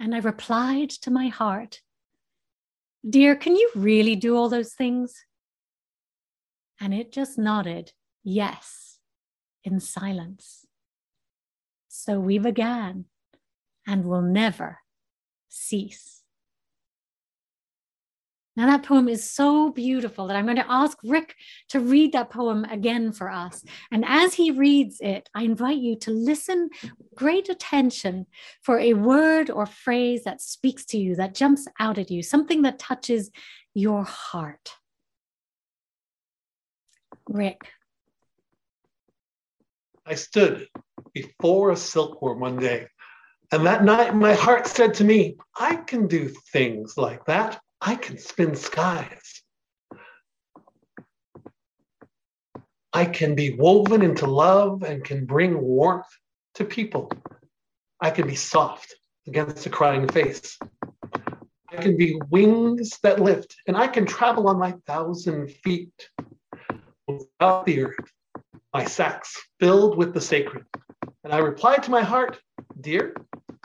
And 0.00 0.14
I 0.14 0.18
replied 0.18 0.90
to 1.02 1.10
my 1.10 1.28
heart, 1.28 1.80
Dear, 3.08 3.36
can 3.36 3.56
you 3.56 3.70
really 3.74 4.16
do 4.16 4.36
all 4.36 4.48
those 4.48 4.74
things? 4.74 5.24
And 6.80 6.94
it 6.94 7.12
just 7.12 7.38
nodded, 7.38 7.92
Yes, 8.22 8.98
in 9.64 9.80
silence. 9.80 10.66
So 11.88 12.20
we 12.20 12.38
began 12.38 13.06
and 13.86 14.04
will 14.04 14.22
never 14.22 14.78
cease. 15.48 16.17
Now, 18.58 18.66
that 18.66 18.82
poem 18.82 19.08
is 19.08 19.30
so 19.30 19.70
beautiful 19.70 20.26
that 20.26 20.36
I'm 20.36 20.44
going 20.44 20.56
to 20.56 20.68
ask 20.68 20.98
Rick 21.04 21.36
to 21.68 21.78
read 21.78 22.10
that 22.10 22.30
poem 22.30 22.64
again 22.64 23.12
for 23.12 23.30
us. 23.30 23.64
And 23.92 24.04
as 24.04 24.34
he 24.34 24.50
reads 24.50 24.98
it, 25.00 25.28
I 25.32 25.44
invite 25.44 25.78
you 25.78 25.94
to 26.00 26.10
listen 26.10 26.70
great 27.14 27.48
attention 27.48 28.26
for 28.62 28.80
a 28.80 28.94
word 28.94 29.48
or 29.48 29.64
phrase 29.64 30.24
that 30.24 30.42
speaks 30.42 30.84
to 30.86 30.98
you, 30.98 31.14
that 31.14 31.36
jumps 31.36 31.68
out 31.78 31.98
at 31.98 32.10
you, 32.10 32.20
something 32.20 32.62
that 32.62 32.80
touches 32.80 33.30
your 33.74 34.02
heart. 34.02 34.72
Rick. 37.28 37.68
I 40.04 40.16
stood 40.16 40.66
before 41.12 41.70
a 41.70 41.76
silkworm 41.76 42.40
one 42.40 42.56
day, 42.56 42.88
and 43.52 43.64
that 43.66 43.84
night 43.84 44.16
my 44.16 44.34
heart 44.34 44.66
said 44.66 44.94
to 44.94 45.04
me, 45.04 45.36
I 45.56 45.76
can 45.76 46.08
do 46.08 46.34
things 46.52 46.96
like 46.96 47.24
that. 47.26 47.60
I 47.80 47.94
can 47.94 48.18
spin 48.18 48.54
skies. 48.56 49.42
I 52.92 53.04
can 53.04 53.34
be 53.34 53.54
woven 53.54 54.02
into 54.02 54.26
love 54.26 54.82
and 54.82 55.04
can 55.04 55.26
bring 55.26 55.60
warmth 55.60 56.08
to 56.54 56.64
people. 56.64 57.12
I 58.00 58.10
can 58.10 58.26
be 58.26 58.34
soft 58.34 58.94
against 59.26 59.66
a 59.66 59.70
crying 59.70 60.08
face. 60.08 60.58
I 61.70 61.76
can 61.76 61.96
be 61.96 62.20
wings 62.30 62.98
that 63.02 63.20
lift, 63.20 63.54
and 63.66 63.76
I 63.76 63.86
can 63.86 64.06
travel 64.06 64.48
on 64.48 64.58
my 64.58 64.72
thousand 64.86 65.50
feet 65.50 66.08
without 67.06 67.66
the 67.66 67.84
earth, 67.84 68.12
my 68.72 68.84
sacks 68.84 69.36
filled 69.60 69.96
with 69.96 70.14
the 70.14 70.20
sacred. 70.20 70.64
And 71.24 71.32
I 71.32 71.38
replied 71.38 71.82
to 71.84 71.90
my 71.90 72.02
heart, 72.02 72.40
Dear, 72.80 73.14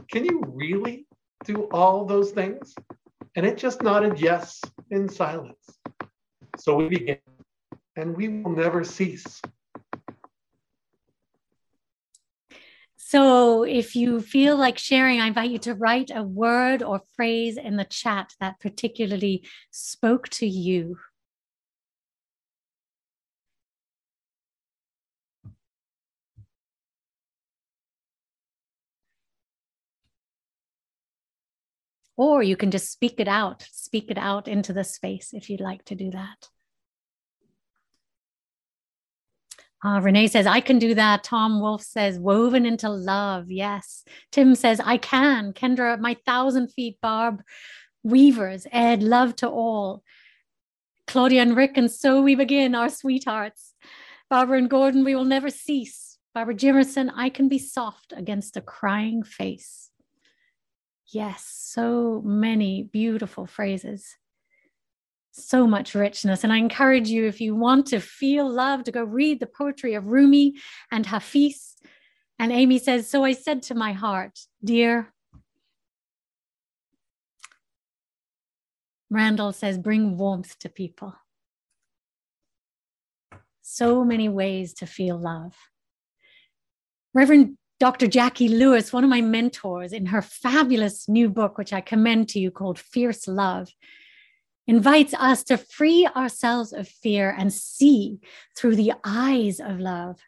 can 0.10 0.26
you 0.26 0.41
really 0.47 1.06
do 1.45 1.63
all 1.71 2.06
those 2.06 2.32
things? 2.32 2.76
And 3.36 3.46
it 3.46 3.58
just 3.58 3.82
nodded 3.82 4.19
yes 4.19 4.62
in 4.91 5.10
silence. 5.10 5.80
So 6.58 6.76
we 6.76 6.89
began, 6.89 7.17
and 7.96 8.15
we 8.15 8.28
will 8.30 8.56
never 8.56 8.84
cease. 8.84 9.41
So, 12.96 13.63
if 13.63 13.96
you 13.96 14.22
feel 14.22 14.58
like 14.58 14.80
sharing, 14.80 15.19
I 15.22 15.28
invite 15.28 15.52
you 15.52 15.60
to 15.60 15.76
write 15.76 16.10
a 16.13 16.24
word 16.24 16.82
or 16.82 17.02
phrase 17.15 17.58
in 17.58 17.76
the 17.76 17.86
chat 17.86 18.34
that 18.39 18.60
particularly 18.60 19.43
spoke 19.69 20.30
to 20.30 20.48
you. 20.48 20.98
Or 32.15 32.43
you 32.43 32.56
can 32.56 32.71
just 32.71 32.91
speak 32.91 33.19
it 33.19 33.28
out, 33.28 33.65
speak 33.71 34.10
it 34.10 34.17
out 34.17 34.47
into 34.47 34.73
the 34.73 34.84
space 34.84 35.30
if 35.34 35.49
you'd 35.49 35.62
like 35.62 35.84
to 35.86 35.95
do 35.95 36.12
that. 36.12 36.49
Uh, 39.84 39.99
Renee 39.99 40.28
says, 40.28 40.47
I 40.47 40.62
can 40.62 40.80
do 40.80 40.93
that. 40.93 41.26
Tom 41.26 41.60
Wolf 41.60 41.82
says, 41.82 42.17
woven 42.17 42.65
into 42.65 42.88
love. 42.89 43.52
Yes. 43.52 44.06
Tim 44.32 44.56
says, 44.56 44.80
I 44.80 44.97
can. 44.97 45.52
Kendra, 45.52 45.99
my 45.99 46.15
thousand 46.26 46.69
feet. 46.69 46.99
Barb, 47.02 47.41
weavers. 48.02 48.65
Ed, 48.71 49.04
love 49.04 49.36
to 49.38 49.49
all. 49.49 50.04
Claudia 51.06 51.41
and 51.41 51.58
Rick, 51.58 51.76
and 51.76 51.91
so 51.91 52.21
we 52.21 52.34
begin, 52.34 52.76
our 52.76 52.88
sweethearts. 52.88 53.73
Barbara 54.30 54.58
and 54.58 54.69
Gordon, 54.69 55.04
we 55.04 55.15
will 55.15 55.26
never 55.26 55.49
cease. 55.49 56.17
Barbara 56.34 56.56
Jimerson, 56.56 57.12
I 57.13 57.30
can 57.30 57.49
be 57.49 57.60
soft 57.60 58.13
against 58.15 58.56
a 58.56 58.62
crying 58.62 59.21
face. 59.21 59.89
Yes, 61.13 61.45
so 61.45 62.23
many 62.26 62.82
beautiful 62.82 63.45
phrases. 63.45 64.17
So 65.32 65.67
much 65.67 65.93
richness. 65.93 66.43
And 66.43 66.52
I 66.52 66.58
encourage 66.58 67.08
you, 67.10 67.28
if 67.28 67.39
you 67.39 67.56
want 67.56 67.86
to 67.88 67.99
feel 67.99 68.49
love, 68.49 68.84
to 68.86 68.91
go 68.91 69.04
read 69.04 69.39
the 69.39 69.45
poetry 69.45 69.93
of 69.93 70.08
Rumi 70.08 70.56
and 70.91 71.06
Hafiz. 71.06 71.76
And 72.39 72.52
Amy 72.52 72.80
says, 72.80 73.08
So 73.08 73.23
I 73.23 73.34
said 73.34 73.62
to 73.63 73.76
my 73.76 73.93
heart, 73.93 74.39
Dear, 74.63 75.13
Randall 79.12 79.52
says, 79.52 79.78
bring 79.78 80.17
warmth 80.17 80.58
to 80.60 80.69
people. 80.69 81.13
So 83.62 84.04
many 84.04 84.28
ways 84.30 84.73
to 84.76 84.88
feel 84.88 85.19
love. 85.19 85.54
Reverend 87.13 87.58
Dr. 87.80 88.08
Jacqui 88.08 88.50
Lewis, 88.50 88.94
one 88.94 89.04
of 89.04 89.10
my 89.10 89.22
mentors, 89.22 89.92
in 89.92 90.08
her 90.08 90.22
fabulous 90.22 91.10
new 91.10 91.30
book, 91.30 91.58
which 91.58 91.74
I 91.74 91.82
commend 91.82 92.30
to 92.30 92.40
you 92.40 92.52
called 92.52 92.80
Fierce 92.80 93.28
Love, 93.28 93.70
invites 94.68 95.14
us 95.16 95.44
to 95.46 95.58
free 95.58 96.08
ourselves 96.16 96.72
of 96.72 96.88
fear 96.88 97.36
and 97.38 97.52
see 97.52 98.20
through 98.56 98.76
the 98.78 98.94
eyes 99.04 99.60
of 99.60 99.80
love. 99.80 100.20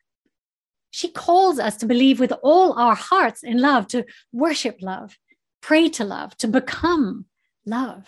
She 0.91 1.09
calls 1.09 1.59
us 1.59 1.77
to 1.77 1.85
believe 1.85 2.19
with 2.19 2.33
all 2.43 2.73
our 2.73 2.95
hearts 2.95 3.43
in 3.43 3.59
love, 3.59 3.87
to 3.89 4.05
worship 4.31 4.77
love, 4.81 5.17
pray 5.61 5.89
to 5.89 6.03
love, 6.03 6.35
to 6.37 6.47
become 6.47 7.25
love. 7.65 8.07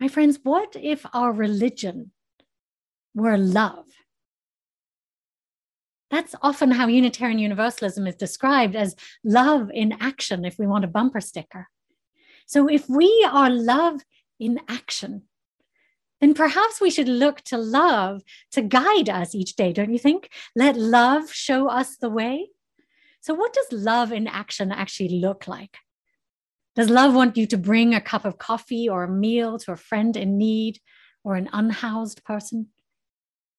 My 0.00 0.08
friends, 0.08 0.38
what 0.42 0.76
if 0.76 1.04
our 1.12 1.32
religion 1.32 2.12
were 3.14 3.36
love? 3.36 3.86
That's 6.10 6.34
often 6.42 6.72
how 6.72 6.88
Unitarian 6.88 7.38
Universalism 7.38 8.06
is 8.06 8.16
described 8.16 8.74
as 8.74 8.96
love 9.24 9.70
in 9.72 9.92
action, 10.00 10.44
if 10.44 10.58
we 10.58 10.66
want 10.66 10.84
a 10.84 10.88
bumper 10.88 11.20
sticker. 11.20 11.68
So 12.46 12.68
if 12.68 12.88
we 12.88 13.26
are 13.30 13.48
love 13.48 14.00
in 14.40 14.60
action, 14.68 15.22
then 16.20 16.34
perhaps 16.34 16.80
we 16.80 16.90
should 16.90 17.08
look 17.08 17.40
to 17.42 17.56
love 17.56 18.22
to 18.52 18.60
guide 18.60 19.08
us 19.08 19.34
each 19.34 19.56
day, 19.56 19.72
don't 19.72 19.92
you 19.92 19.98
think? 19.98 20.30
Let 20.54 20.76
love 20.76 21.32
show 21.32 21.68
us 21.68 21.96
the 21.96 22.10
way. 22.10 22.50
So, 23.22 23.34
what 23.34 23.52
does 23.52 23.72
love 23.72 24.12
in 24.12 24.26
action 24.26 24.72
actually 24.72 25.20
look 25.20 25.46
like? 25.46 25.78
Does 26.76 26.90
love 26.90 27.14
want 27.14 27.36
you 27.36 27.46
to 27.46 27.58
bring 27.58 27.94
a 27.94 28.00
cup 28.00 28.24
of 28.24 28.38
coffee 28.38 28.88
or 28.88 29.04
a 29.04 29.10
meal 29.10 29.58
to 29.60 29.72
a 29.72 29.76
friend 29.76 30.16
in 30.16 30.38
need 30.38 30.78
or 31.24 31.34
an 31.34 31.48
unhoused 31.52 32.24
person? 32.24 32.68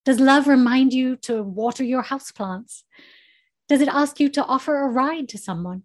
Does 0.04 0.20
love 0.20 0.48
remind 0.48 0.94
you 0.94 1.16
to 1.18 1.44
water 1.44 1.84
your 1.84 2.04
houseplants? 2.04 2.84
Does 3.68 3.82
it 3.82 3.88
ask 3.88 4.20
you 4.20 4.30
to 4.30 4.46
offer 4.46 4.78
a 4.78 4.90
ride 4.90 5.30
to 5.30 5.38
someone? 5.38 5.84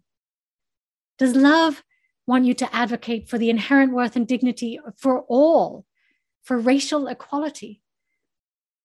Does 1.19 1.37
love 1.37 1.85
want 2.27 2.45
you 2.45 2.55
to 2.55 2.75
advocate 2.75 3.29
for 3.29 3.39
the 3.39 3.51
inherent 3.51 3.93
worth 3.93 4.17
and 4.17 4.27
dignity 4.27 4.81
for 4.97 5.21
all, 5.23 5.85
for 6.43 6.59
racial 6.59 7.07
equality? 7.07 7.83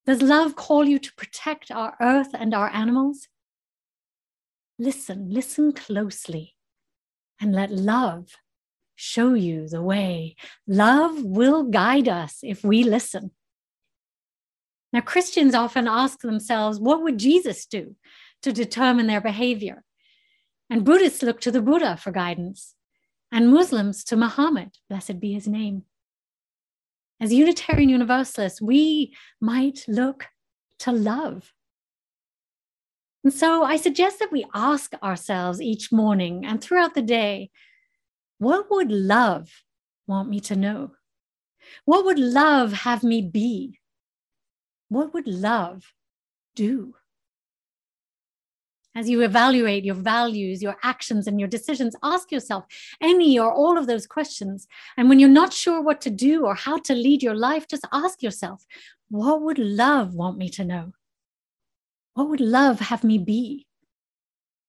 Does 0.05 0.21
love 0.21 0.55
call 0.55 0.85
you 0.85 0.99
to 0.99 1.13
protect 1.13 1.71
our 1.71 1.95
earth 2.01 2.29
and 2.33 2.53
our 2.53 2.69
animals? 2.69 3.27
Listen, 4.77 5.29
listen 5.29 5.73
closely, 5.73 6.55
and 7.39 7.53
let 7.53 7.71
love 7.71 8.27
show 8.95 9.33
you 9.33 9.67
the 9.67 9.81
way. 9.81 10.35
Love 10.67 11.23
will 11.23 11.63
guide 11.63 12.07
us 12.07 12.39
if 12.43 12.63
we 12.63 12.83
listen. 12.83 13.31
Now, 14.93 15.01
Christians 15.01 15.55
often 15.55 15.87
ask 15.87 16.21
themselves, 16.21 16.79
what 16.79 17.01
would 17.01 17.17
Jesus 17.17 17.65
do 17.65 17.95
to 18.41 18.51
determine 18.51 19.07
their 19.07 19.21
behavior? 19.21 19.83
And 20.69 20.83
Buddhists 20.85 21.23
look 21.23 21.39
to 21.41 21.51
the 21.51 21.61
Buddha 21.61 21.97
for 21.97 22.11
guidance, 22.11 22.75
and 23.31 23.49
Muslims 23.49 24.03
to 24.05 24.15
Muhammad, 24.15 24.77
blessed 24.89 25.19
be 25.19 25.33
his 25.33 25.47
name. 25.47 25.83
As 27.19 27.33
Unitarian 27.33 27.89
Universalists, 27.89 28.61
we 28.61 29.15
might 29.39 29.85
look 29.87 30.27
to 30.79 30.91
love. 30.91 31.53
And 33.23 33.31
so 33.31 33.63
I 33.63 33.77
suggest 33.77 34.19
that 34.19 34.31
we 34.31 34.45
ask 34.53 34.93
ourselves 35.03 35.61
each 35.61 35.91
morning 35.91 36.43
and 36.45 36.59
throughout 36.59 36.95
the 36.95 37.03
day 37.03 37.51
what 38.39 38.71
would 38.71 38.91
love 38.91 39.49
want 40.07 40.29
me 40.29 40.39
to 40.39 40.55
know? 40.55 40.91
What 41.85 42.05
would 42.05 42.17
love 42.17 42.73
have 42.73 43.03
me 43.03 43.21
be? 43.21 43.77
What 44.91 45.13
would 45.13 45.25
love 45.25 45.93
do? 46.53 46.95
As 48.93 49.09
you 49.09 49.21
evaluate 49.21 49.85
your 49.85 49.95
values, 49.95 50.61
your 50.61 50.75
actions, 50.83 51.27
and 51.27 51.39
your 51.39 51.47
decisions, 51.47 51.95
ask 52.03 52.29
yourself 52.29 52.65
any 52.99 53.39
or 53.39 53.53
all 53.53 53.77
of 53.77 53.87
those 53.87 54.05
questions. 54.05 54.67
And 54.97 55.07
when 55.07 55.17
you're 55.17 55.29
not 55.29 55.53
sure 55.53 55.81
what 55.81 56.01
to 56.01 56.09
do 56.09 56.45
or 56.45 56.55
how 56.55 56.77
to 56.79 56.93
lead 56.93 57.23
your 57.23 57.35
life, 57.35 57.69
just 57.69 57.87
ask 57.93 58.21
yourself, 58.21 58.65
what 59.07 59.41
would 59.41 59.59
love 59.59 60.13
want 60.13 60.37
me 60.37 60.49
to 60.49 60.65
know? 60.65 60.91
What 62.15 62.27
would 62.27 62.41
love 62.41 62.81
have 62.81 63.05
me 63.05 63.17
be? 63.17 63.67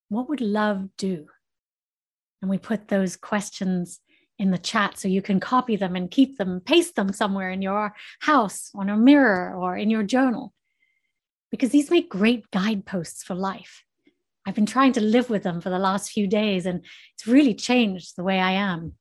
What 0.08 0.28
would 0.28 0.40
love 0.40 0.90
do? 0.96 1.26
And 2.40 2.48
we 2.48 2.58
put 2.58 2.86
those 2.86 3.16
questions 3.16 3.98
in 4.38 4.50
the 4.50 4.58
chat 4.58 4.98
so 4.98 5.08
you 5.08 5.22
can 5.22 5.40
copy 5.40 5.76
them 5.76 5.94
and 5.94 6.10
keep 6.10 6.38
them, 6.38 6.60
paste 6.60 6.96
them 6.96 7.12
somewhere 7.12 7.50
in 7.50 7.62
your 7.62 7.94
house, 8.20 8.70
on 8.74 8.88
a 8.88 8.96
mirror, 8.96 9.54
or 9.54 9.76
in 9.76 9.90
your 9.90 10.02
journal, 10.02 10.52
because 11.50 11.70
these 11.70 11.90
make 11.90 12.08
great 12.08 12.50
guideposts 12.50 13.22
for 13.22 13.34
life. 13.34 13.84
I've 14.46 14.54
been 14.54 14.66
trying 14.66 14.92
to 14.94 15.00
live 15.00 15.30
with 15.30 15.44
them 15.44 15.60
for 15.60 15.70
the 15.70 15.78
last 15.78 16.10
few 16.10 16.26
days, 16.26 16.66
and 16.66 16.84
it's 17.14 17.26
really 17.26 17.54
changed 17.54 18.16
the 18.16 18.24
way 18.24 18.40
I 18.40 18.52
am. 18.52 18.94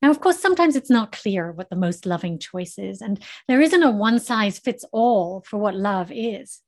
Now, 0.00 0.10
of 0.10 0.20
course, 0.20 0.38
sometimes 0.38 0.76
it's 0.76 0.90
not 0.90 1.12
clear 1.12 1.52
what 1.52 1.70
the 1.70 1.76
most 1.76 2.06
loving 2.06 2.38
choice 2.38 2.78
is, 2.78 3.00
and 3.00 3.22
there 3.48 3.60
isn't 3.60 3.82
a 3.82 3.90
one 3.90 4.18
size 4.18 4.58
fits 4.58 4.84
all 4.92 5.42
for 5.46 5.58
what 5.58 5.74
love 5.74 6.10
is. 6.12 6.62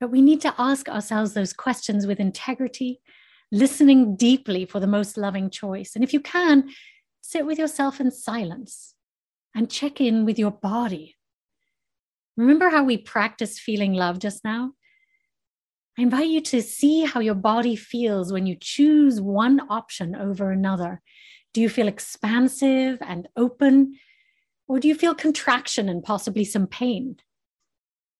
But 0.00 0.10
we 0.10 0.20
need 0.20 0.40
to 0.42 0.54
ask 0.58 0.88
ourselves 0.88 1.32
those 1.32 1.52
questions 1.52 2.06
with 2.06 2.20
integrity, 2.20 3.00
listening 3.54 4.16
deeply 4.16 4.66
for 4.66 4.80
the 4.80 4.86
most 4.86 5.16
loving 5.16 5.48
choice. 5.48 5.92
And 5.94 6.02
if 6.02 6.12
you 6.12 6.20
can, 6.20 6.70
sit 7.20 7.46
with 7.46 7.58
yourself 7.58 8.00
in 8.00 8.10
silence 8.10 8.94
and 9.54 9.70
check 9.70 10.00
in 10.00 10.24
with 10.24 10.38
your 10.38 10.50
body. 10.50 11.14
Remember 12.36 12.68
how 12.68 12.82
we 12.82 12.96
practiced 12.96 13.60
feeling 13.60 13.94
love 13.94 14.18
just 14.18 14.44
now? 14.44 14.72
I 15.96 16.02
invite 16.02 16.26
you 16.26 16.40
to 16.40 16.60
see 16.60 17.04
how 17.04 17.20
your 17.20 17.36
body 17.36 17.76
feels 17.76 18.32
when 18.32 18.46
you 18.46 18.56
choose 18.60 19.20
one 19.20 19.60
option 19.70 20.16
over 20.16 20.50
another. 20.50 21.00
Do 21.52 21.60
you 21.60 21.68
feel 21.68 21.86
expansive 21.86 22.98
and 23.00 23.28
open? 23.36 23.94
Or 24.66 24.80
do 24.80 24.88
you 24.88 24.96
feel 24.96 25.14
contraction 25.14 25.88
and 25.88 26.02
possibly 26.02 26.44
some 26.44 26.66
pain? 26.66 27.18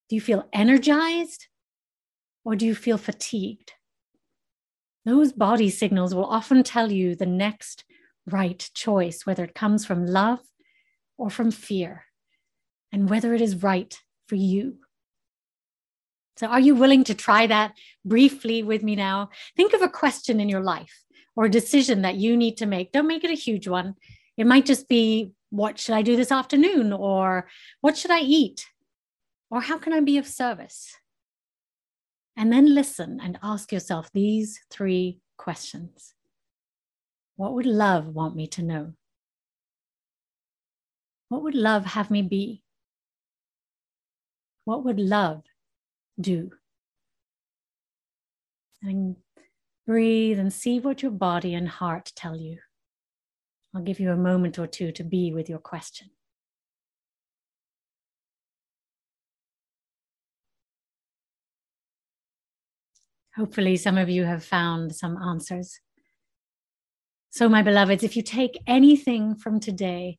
Do 0.08 0.14
you 0.14 0.20
feel 0.20 0.48
energized? 0.52 1.48
Or 2.44 2.54
do 2.54 2.64
you 2.64 2.76
feel 2.76 2.98
fatigued? 2.98 3.72
Those 5.04 5.32
body 5.32 5.68
signals 5.68 6.14
will 6.14 6.24
often 6.24 6.62
tell 6.62 6.90
you 6.90 7.14
the 7.14 7.26
next 7.26 7.84
right 8.26 8.70
choice, 8.74 9.26
whether 9.26 9.44
it 9.44 9.54
comes 9.54 9.84
from 9.84 10.06
love 10.06 10.40
or 11.18 11.28
from 11.30 11.50
fear, 11.50 12.06
and 12.90 13.10
whether 13.10 13.34
it 13.34 13.40
is 13.40 13.62
right 13.62 13.98
for 14.26 14.36
you. 14.36 14.78
So, 16.36 16.46
are 16.46 16.60
you 16.60 16.74
willing 16.74 17.04
to 17.04 17.14
try 17.14 17.46
that 17.46 17.74
briefly 18.04 18.62
with 18.62 18.82
me 18.82 18.96
now? 18.96 19.30
Think 19.56 19.72
of 19.72 19.82
a 19.82 19.88
question 19.88 20.40
in 20.40 20.48
your 20.48 20.62
life 20.62 21.04
or 21.36 21.44
a 21.44 21.50
decision 21.50 22.02
that 22.02 22.16
you 22.16 22.36
need 22.36 22.56
to 22.56 22.66
make. 22.66 22.92
Don't 22.92 23.06
make 23.06 23.24
it 23.24 23.30
a 23.30 23.34
huge 23.34 23.68
one. 23.68 23.94
It 24.36 24.46
might 24.46 24.66
just 24.66 24.88
be, 24.88 25.32
What 25.50 25.78
should 25.78 25.94
I 25.94 26.02
do 26.02 26.16
this 26.16 26.32
afternoon? 26.32 26.92
Or 26.92 27.48
what 27.80 27.96
should 27.96 28.10
I 28.10 28.20
eat? 28.20 28.66
Or 29.50 29.60
how 29.60 29.78
can 29.78 29.92
I 29.92 30.00
be 30.00 30.18
of 30.18 30.26
service? 30.26 30.96
And 32.36 32.52
then 32.52 32.74
listen 32.74 33.20
and 33.22 33.38
ask 33.42 33.72
yourself 33.72 34.10
these 34.12 34.60
three 34.70 35.20
questions 35.36 36.14
What 37.36 37.54
would 37.54 37.66
love 37.66 38.06
want 38.08 38.34
me 38.34 38.46
to 38.48 38.62
know? 38.62 38.92
What 41.28 41.42
would 41.42 41.54
love 41.54 41.84
have 41.84 42.10
me 42.10 42.22
be? 42.22 42.62
What 44.64 44.84
would 44.84 45.00
love 45.00 45.42
do. 46.20 46.50
And 48.82 49.16
breathe 49.86 50.38
and 50.38 50.52
see 50.52 50.80
what 50.80 51.02
your 51.02 51.10
body 51.10 51.54
and 51.54 51.68
heart 51.68 52.12
tell 52.14 52.36
you. 52.36 52.58
I'll 53.74 53.82
give 53.82 54.00
you 54.00 54.12
a 54.12 54.16
moment 54.16 54.58
or 54.58 54.66
two 54.66 54.92
to 54.92 55.04
be 55.04 55.32
with 55.32 55.48
your 55.48 55.58
question. 55.58 56.10
Hopefully, 63.36 63.76
some 63.76 63.98
of 63.98 64.08
you 64.08 64.24
have 64.24 64.44
found 64.44 64.94
some 64.94 65.16
answers. 65.16 65.80
So, 67.30 67.48
my 67.48 67.62
beloveds, 67.62 68.04
if 68.04 68.16
you 68.16 68.22
take 68.22 68.62
anything 68.66 69.34
from 69.34 69.58
today, 69.58 70.18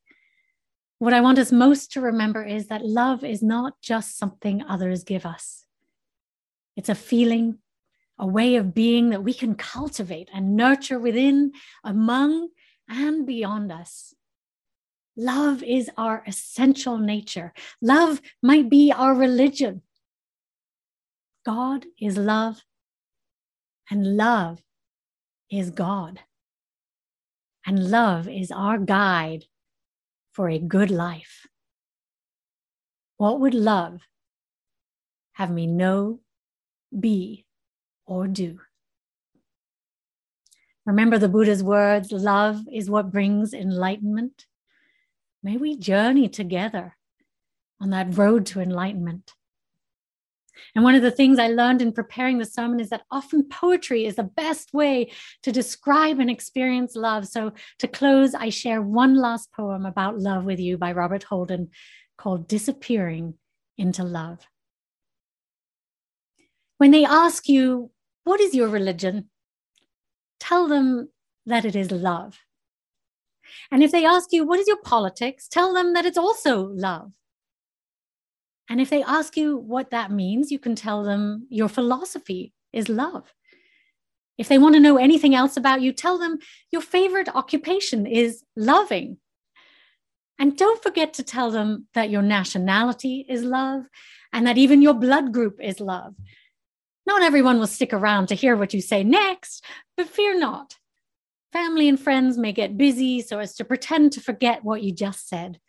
what 0.99 1.13
I 1.13 1.21
want 1.21 1.39
us 1.39 1.51
most 1.51 1.91
to 1.93 2.01
remember 2.01 2.43
is 2.43 2.67
that 2.67 2.85
love 2.85 3.23
is 3.23 3.41
not 3.41 3.81
just 3.81 4.17
something 4.17 4.63
others 4.63 5.03
give 5.03 5.25
us. 5.25 5.65
It's 6.75 6.89
a 6.89 6.95
feeling, 6.95 7.59
a 8.19 8.27
way 8.27 8.55
of 8.55 8.73
being 8.73 9.09
that 9.11 9.23
we 9.23 9.33
can 9.33 9.55
cultivate 9.55 10.29
and 10.33 10.55
nurture 10.55 10.99
within, 10.99 11.53
among, 11.83 12.49
and 12.89 13.25
beyond 13.25 13.71
us. 13.71 14.13
Love 15.17 15.63
is 15.63 15.89
our 15.97 16.23
essential 16.27 16.97
nature. 16.97 17.53
Love 17.81 18.21
might 18.43 18.69
be 18.69 18.91
our 18.91 19.15
religion. 19.15 19.81
God 21.45 21.85
is 22.01 22.17
love, 22.17 22.61
and 23.89 24.17
love 24.17 24.61
is 25.51 25.69
God. 25.69 26.19
And 27.65 27.89
love 27.89 28.27
is 28.27 28.51
our 28.51 28.77
guide 28.77 29.45
for 30.31 30.49
a 30.49 30.59
good 30.59 30.91
life. 30.91 31.47
What 33.17 33.39
would 33.39 33.53
love 33.53 34.01
have 35.33 35.51
me 35.51 35.67
know 35.67 36.19
be, 36.97 37.45
or 38.05 38.27
do. 38.27 38.59
Remember 40.85 41.17
the 41.17 41.29
Buddha's 41.29 41.63
words 41.63 42.11
love 42.11 42.61
is 42.71 42.89
what 42.89 43.11
brings 43.11 43.53
enlightenment. 43.53 44.45
May 45.43 45.57
we 45.57 45.75
journey 45.75 46.29
together 46.29 46.95
on 47.81 47.89
that 47.89 48.17
road 48.17 48.45
to 48.47 48.61
enlightenment. 48.61 49.33
And 50.73 50.83
one 50.83 50.95
of 50.95 51.01
the 51.01 51.11
things 51.11 51.39
I 51.39 51.47
learned 51.47 51.81
in 51.81 51.91
preparing 51.91 52.37
the 52.37 52.45
sermon 52.45 52.79
is 52.79 52.89
that 52.89 53.03
often 53.11 53.43
poetry 53.43 54.05
is 54.05 54.15
the 54.15 54.23
best 54.23 54.73
way 54.73 55.11
to 55.43 55.51
describe 55.51 56.19
and 56.19 56.29
experience 56.29 56.95
love. 56.95 57.27
So, 57.27 57.51
to 57.79 57.87
close, 57.87 58.33
I 58.33 58.49
share 58.49 58.81
one 58.81 59.15
last 59.15 59.51
poem 59.53 59.85
about 59.85 60.19
love 60.19 60.45
with 60.45 60.59
you 60.59 60.77
by 60.77 60.91
Robert 60.91 61.23
Holden 61.23 61.69
called 62.17 62.47
Disappearing 62.47 63.35
into 63.77 64.03
Love. 64.03 64.47
When 66.77 66.91
they 66.91 67.05
ask 67.05 67.47
you, 67.47 67.91
What 68.23 68.39
is 68.39 68.53
your 68.55 68.67
religion? 68.67 69.29
tell 70.39 70.67
them 70.67 71.09
that 71.45 71.65
it 71.65 71.75
is 71.75 71.91
love. 71.91 72.39
And 73.71 73.83
if 73.83 73.91
they 73.91 74.05
ask 74.05 74.31
you, 74.31 74.45
what 74.45 74.59
is 74.59 74.67
your 74.67 74.81
politics? 74.81 75.47
Tell 75.47 75.73
them 75.73 75.93
that 75.93 76.05
it's 76.05 76.17
also 76.17 76.67
love. 76.67 77.11
And 78.69 78.81
if 78.81 78.89
they 78.89 79.03
ask 79.03 79.37
you 79.37 79.57
what 79.57 79.91
that 79.91 80.11
means, 80.11 80.51
you 80.51 80.59
can 80.59 80.75
tell 80.75 81.03
them 81.03 81.47
your 81.49 81.69
philosophy 81.69 82.53
is 82.73 82.89
love. 82.89 83.33
If 84.37 84.49
they 84.49 84.57
want 84.57 84.75
to 84.75 84.81
know 84.81 84.97
anything 84.97 85.33
else 85.33 85.55
about 85.55 85.81
you, 85.81 85.93
tell 85.93 86.17
them 86.17 86.39
your 86.71 86.81
favorite 86.81 87.29
occupation 87.33 88.05
is 88.05 88.43
loving. 88.55 89.17
And 90.37 90.57
don't 90.57 90.83
forget 90.83 91.13
to 91.13 91.23
tell 91.23 91.51
them 91.51 91.87
that 91.93 92.09
your 92.09 92.21
nationality 92.21 93.25
is 93.29 93.43
love 93.43 93.85
and 94.33 94.45
that 94.45 94.57
even 94.57 94.81
your 94.81 94.93
blood 94.93 95.31
group 95.31 95.59
is 95.61 95.79
love. 95.79 96.13
Not 97.05 97.21
everyone 97.21 97.59
will 97.59 97.67
stick 97.67 97.93
around 97.93 98.27
to 98.27 98.35
hear 98.35 98.55
what 98.57 98.73
you 98.73 98.81
say 98.81 99.03
next, 99.03 99.63
but 99.95 100.09
fear 100.09 100.37
not. 100.37 100.75
Family 101.53 101.87
and 101.87 101.99
friends 101.99 102.37
may 102.37 102.51
get 102.51 102.77
busy 102.77 103.21
so 103.21 103.39
as 103.39 103.55
to 103.55 103.63
pretend 103.63 104.11
to 104.13 104.19
forget 104.19 104.65
what 104.65 104.81
you 104.81 104.91
just 104.91 105.29
said. 105.29 105.59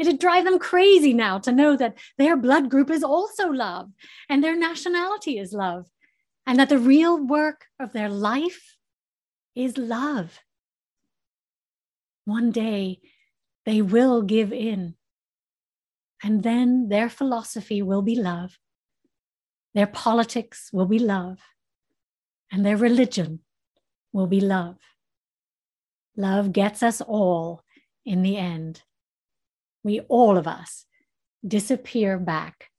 It'd 0.00 0.18
drive 0.18 0.46
them 0.46 0.58
crazy 0.58 1.12
now 1.12 1.38
to 1.40 1.52
know 1.52 1.76
that 1.76 1.98
their 2.16 2.34
blood 2.34 2.70
group 2.70 2.90
is 2.90 3.04
also 3.04 3.50
love 3.50 3.90
and 4.30 4.42
their 4.42 4.56
nationality 4.56 5.38
is 5.38 5.52
love 5.52 5.84
and 6.46 6.58
that 6.58 6.70
the 6.70 6.78
real 6.78 7.22
work 7.22 7.66
of 7.78 7.92
their 7.92 8.08
life 8.08 8.78
is 9.54 9.76
love. 9.76 10.40
One 12.24 12.50
day 12.50 13.00
they 13.66 13.82
will 13.82 14.22
give 14.22 14.54
in, 14.54 14.94
and 16.22 16.42
then 16.42 16.88
their 16.88 17.10
philosophy 17.10 17.82
will 17.82 18.02
be 18.02 18.16
love, 18.16 18.58
their 19.74 19.86
politics 19.86 20.70
will 20.72 20.86
be 20.86 20.98
love, 20.98 21.40
and 22.50 22.64
their 22.64 22.78
religion 22.78 23.40
will 24.14 24.26
be 24.26 24.40
love. 24.40 24.78
Love 26.16 26.52
gets 26.52 26.82
us 26.82 27.02
all 27.02 27.62
in 28.06 28.22
the 28.22 28.38
end. 28.38 28.82
We, 29.82 30.00
all 30.00 30.36
of 30.36 30.46
us, 30.46 30.84
disappear 31.46 32.18
back 32.18 32.70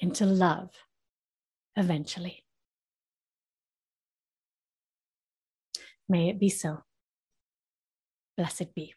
into 0.00 0.24
love 0.26 0.70
eventually. 1.76 2.44
May 6.08 6.30
it 6.30 6.38
be 6.38 6.48
so. 6.48 6.84
Blessed 8.36 8.74
be. 8.74 8.94